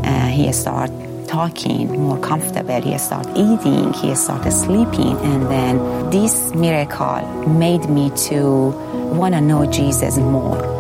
Uh, 0.05 0.27
he 0.29 0.53
started 0.53 1.08
talking 1.29 2.01
more 2.01 2.19
comfortable. 2.19 2.81
He 2.81 2.97
started 2.99 3.31
eating. 3.37 3.93
He 3.93 4.15
started 4.15 4.53
sleeping. 4.53 5.17
And 5.19 5.47
then 5.51 6.11
this 6.11 6.55
miracle 6.55 7.21
made 7.47 7.89
me 7.89 8.11
to 8.29 8.71
want 9.15 9.35
to 9.35 9.41
know 9.41 9.71
Jesus 9.71 10.17
more. 10.17 10.79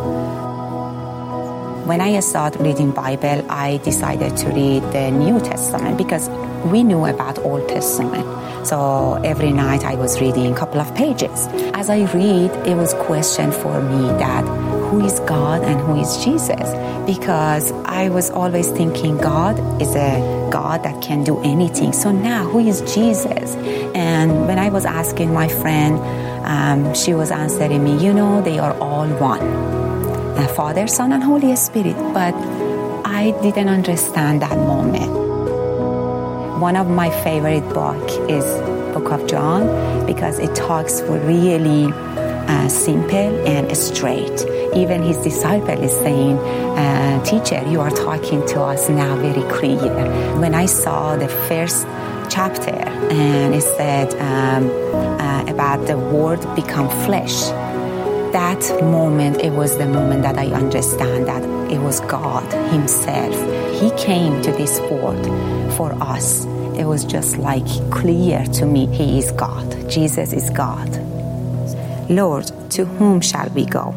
When 1.86 2.00
I 2.00 2.20
started 2.20 2.60
reading 2.60 2.90
Bible, 2.90 3.46
I 3.48 3.78
decided 3.78 4.36
to 4.38 4.48
read 4.48 4.82
the 4.92 5.10
New 5.10 5.40
Testament 5.40 5.96
because 5.96 6.28
we 6.70 6.82
knew 6.82 7.06
about 7.06 7.38
Old 7.38 7.68
Testament. 7.68 8.26
So 8.66 9.14
every 9.24 9.52
night 9.52 9.84
I 9.84 9.94
was 9.94 10.20
reading 10.20 10.52
a 10.52 10.56
couple 10.56 10.80
of 10.80 10.94
pages. 10.94 11.46
As 11.72 11.88
I 11.88 12.00
read, 12.12 12.50
it 12.66 12.76
was 12.76 12.92
question 12.94 13.52
for 13.52 13.80
me 13.80 14.08
that 14.18 14.44
who 14.90 15.04
is 15.04 15.20
God 15.20 15.62
and 15.62 15.80
who 15.80 16.00
is 16.00 16.22
Jesus? 16.22 16.68
Because 17.06 17.72
I 17.86 18.10
was 18.10 18.28
always 18.30 18.70
thinking 18.70 19.16
God 19.16 19.58
is 19.80 19.94
a 19.96 20.37
God 20.50 20.82
that 20.84 21.02
can 21.02 21.24
do 21.24 21.40
anything. 21.42 21.92
So 21.92 22.10
now 22.10 22.44
who 22.44 22.58
is 22.58 22.80
Jesus? 22.94 23.54
And 23.94 24.46
when 24.46 24.58
I 24.58 24.68
was 24.68 24.84
asking 24.84 25.32
my 25.32 25.48
friend, 25.48 25.98
um, 26.44 26.94
she 26.94 27.14
was 27.14 27.30
answering 27.30 27.84
me, 27.84 27.98
you 28.04 28.12
know, 28.12 28.42
they 28.42 28.58
are 28.58 28.76
all 28.78 29.08
one. 29.08 29.42
Uh, 29.42 30.46
Father, 30.54 30.86
Son, 30.86 31.12
and 31.12 31.22
Holy 31.22 31.54
Spirit. 31.56 31.96
But 32.14 32.34
I 33.04 33.32
didn't 33.42 33.68
understand 33.68 34.42
that 34.42 34.56
moment. 34.56 35.12
One 36.60 36.76
of 36.76 36.88
my 36.88 37.10
favorite 37.22 37.68
book 37.74 38.02
is 38.28 38.44
Book 38.94 39.12
of 39.12 39.26
John 39.28 40.06
because 40.06 40.38
it 40.38 40.54
talks 40.54 41.02
really 41.02 41.92
uh, 41.92 42.68
simple 42.68 43.46
and 43.46 43.76
straight. 43.76 44.44
Even 44.74 45.02
his 45.02 45.18
disciple 45.18 45.78
is 45.82 45.92
saying, 45.92 46.38
uh, 46.38 47.22
"Teacher, 47.24 47.62
you 47.68 47.80
are 47.80 47.90
talking 47.90 48.44
to 48.52 48.60
us 48.62 48.88
now 48.88 49.16
very 49.16 49.44
clear." 49.56 49.92
When 50.38 50.54
I 50.54 50.66
saw 50.66 51.16
the 51.16 51.28
first 51.48 51.86
chapter 52.28 52.78
and 53.10 53.54
it 53.54 53.62
said 53.62 54.08
um, 54.20 54.68
uh, 55.20 55.44
about 55.54 55.86
the 55.86 55.96
word 55.96 56.40
become 56.54 56.88
flesh 57.06 57.48
that 58.32 58.62
moment 58.82 59.40
it 59.40 59.50
was 59.50 59.78
the 59.78 59.86
moment 59.86 60.20
that 60.20 60.36
i 60.36 60.46
understand 60.48 61.26
that 61.26 61.42
it 61.70 61.78
was 61.78 62.00
god 62.00 62.50
himself. 62.70 63.34
He 63.80 63.90
came 64.02 64.40
to 64.42 64.52
this 64.52 64.80
world 64.80 65.24
for 65.76 65.92
us. 66.02 66.46
It 66.76 66.84
was 66.84 67.04
just 67.04 67.36
like 67.36 67.66
clear 67.90 68.44
to 68.54 68.66
me 68.66 68.86
he 68.86 69.18
is 69.18 69.30
god. 69.32 69.90
Jesus 69.90 70.32
is 70.32 70.50
god. 70.50 70.88
Lord 72.08 72.50
to 72.70 72.84
whom 72.84 73.20
shall 73.20 73.48
we 73.50 73.66
go 73.66 73.94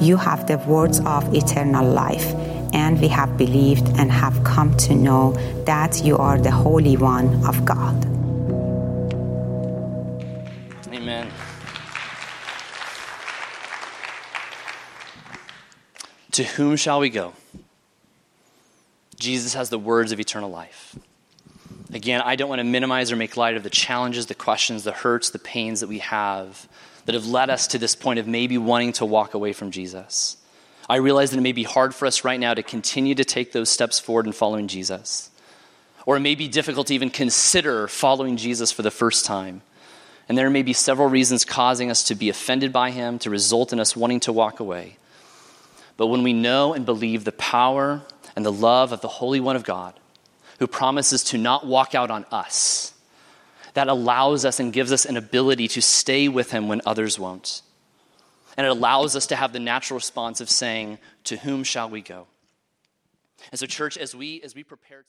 you 0.00 0.16
have 0.16 0.46
the 0.46 0.58
words 0.58 1.00
of 1.00 1.34
eternal 1.34 1.86
life 1.86 2.34
and 2.72 3.00
we 3.00 3.08
have 3.08 3.36
believed 3.36 3.86
and 3.98 4.10
have 4.10 4.42
come 4.44 4.76
to 4.78 4.94
know 4.94 5.32
that 5.64 6.02
you 6.04 6.16
are 6.16 6.38
the 6.38 6.50
Holy 6.50 6.96
One 6.96 7.44
of 7.44 7.64
God. 7.64 8.04
Amen. 10.92 11.30
To 16.32 16.44
whom 16.44 16.76
shall 16.76 17.00
we 17.00 17.10
go? 17.10 17.34
Jesus 19.18 19.54
has 19.54 19.68
the 19.68 19.78
words 19.78 20.12
of 20.12 20.20
eternal 20.20 20.50
life. 20.50 20.96
Again, 21.92 22.22
I 22.24 22.36
don't 22.36 22.48
want 22.48 22.60
to 22.60 22.64
minimize 22.64 23.12
or 23.12 23.16
make 23.16 23.36
light 23.36 23.56
of 23.56 23.64
the 23.64 23.70
challenges, 23.70 24.26
the 24.26 24.34
questions, 24.34 24.84
the 24.84 24.92
hurts, 24.92 25.30
the 25.30 25.38
pains 25.38 25.80
that 25.80 25.88
we 25.88 25.98
have 25.98 26.68
that 27.10 27.16
have 27.16 27.26
led 27.26 27.50
us 27.50 27.66
to 27.66 27.76
this 27.76 27.96
point 27.96 28.20
of 28.20 28.28
maybe 28.28 28.56
wanting 28.56 28.92
to 28.92 29.04
walk 29.04 29.34
away 29.34 29.52
from 29.52 29.72
Jesus. 29.72 30.36
I 30.88 30.96
realize 30.96 31.32
that 31.32 31.38
it 31.38 31.42
may 31.42 31.50
be 31.50 31.64
hard 31.64 31.92
for 31.92 32.06
us 32.06 32.24
right 32.24 32.38
now 32.38 32.54
to 32.54 32.62
continue 32.62 33.16
to 33.16 33.24
take 33.24 33.50
those 33.50 33.68
steps 33.68 33.98
forward 33.98 34.26
in 34.26 34.32
following 34.32 34.68
Jesus. 34.68 35.28
Or 36.06 36.16
it 36.16 36.20
may 36.20 36.36
be 36.36 36.46
difficult 36.46 36.86
to 36.86 36.94
even 36.94 37.10
consider 37.10 37.88
following 37.88 38.36
Jesus 38.36 38.70
for 38.70 38.82
the 38.82 38.92
first 38.92 39.24
time. 39.24 39.62
And 40.28 40.38
there 40.38 40.50
may 40.50 40.62
be 40.62 40.72
several 40.72 41.08
reasons 41.08 41.44
causing 41.44 41.90
us 41.90 42.04
to 42.04 42.14
be 42.14 42.28
offended 42.28 42.72
by 42.72 42.92
him, 42.92 43.18
to 43.18 43.30
result 43.30 43.72
in 43.72 43.80
us 43.80 43.96
wanting 43.96 44.20
to 44.20 44.32
walk 44.32 44.60
away. 44.60 44.96
But 45.96 46.06
when 46.06 46.22
we 46.22 46.32
know 46.32 46.74
and 46.74 46.86
believe 46.86 47.24
the 47.24 47.32
power 47.32 48.02
and 48.36 48.46
the 48.46 48.52
love 48.52 48.92
of 48.92 49.00
the 49.00 49.08
Holy 49.08 49.40
One 49.40 49.56
of 49.56 49.64
God, 49.64 49.98
who 50.60 50.68
promises 50.68 51.24
to 51.24 51.38
not 51.38 51.66
walk 51.66 51.92
out 51.96 52.12
on 52.12 52.24
us, 52.30 52.94
that 53.74 53.88
allows 53.88 54.44
us 54.44 54.60
and 54.60 54.72
gives 54.72 54.92
us 54.92 55.04
an 55.04 55.16
ability 55.16 55.68
to 55.68 55.82
stay 55.82 56.28
with 56.28 56.50
him 56.50 56.68
when 56.68 56.80
others 56.84 57.18
won't. 57.18 57.62
And 58.56 58.66
it 58.66 58.70
allows 58.70 59.16
us 59.16 59.28
to 59.28 59.36
have 59.36 59.52
the 59.52 59.60
natural 59.60 59.96
response 59.96 60.40
of 60.40 60.50
saying, 60.50 60.98
To 61.24 61.36
whom 61.36 61.64
shall 61.64 61.88
we 61.88 62.00
go? 62.00 62.26
And 63.50 63.58
so, 63.58 63.66
church, 63.66 63.96
as 63.96 64.14
we 64.14 64.42
as 64.42 64.54
we 64.54 64.64
prepare 64.64 64.98
to 64.98 65.08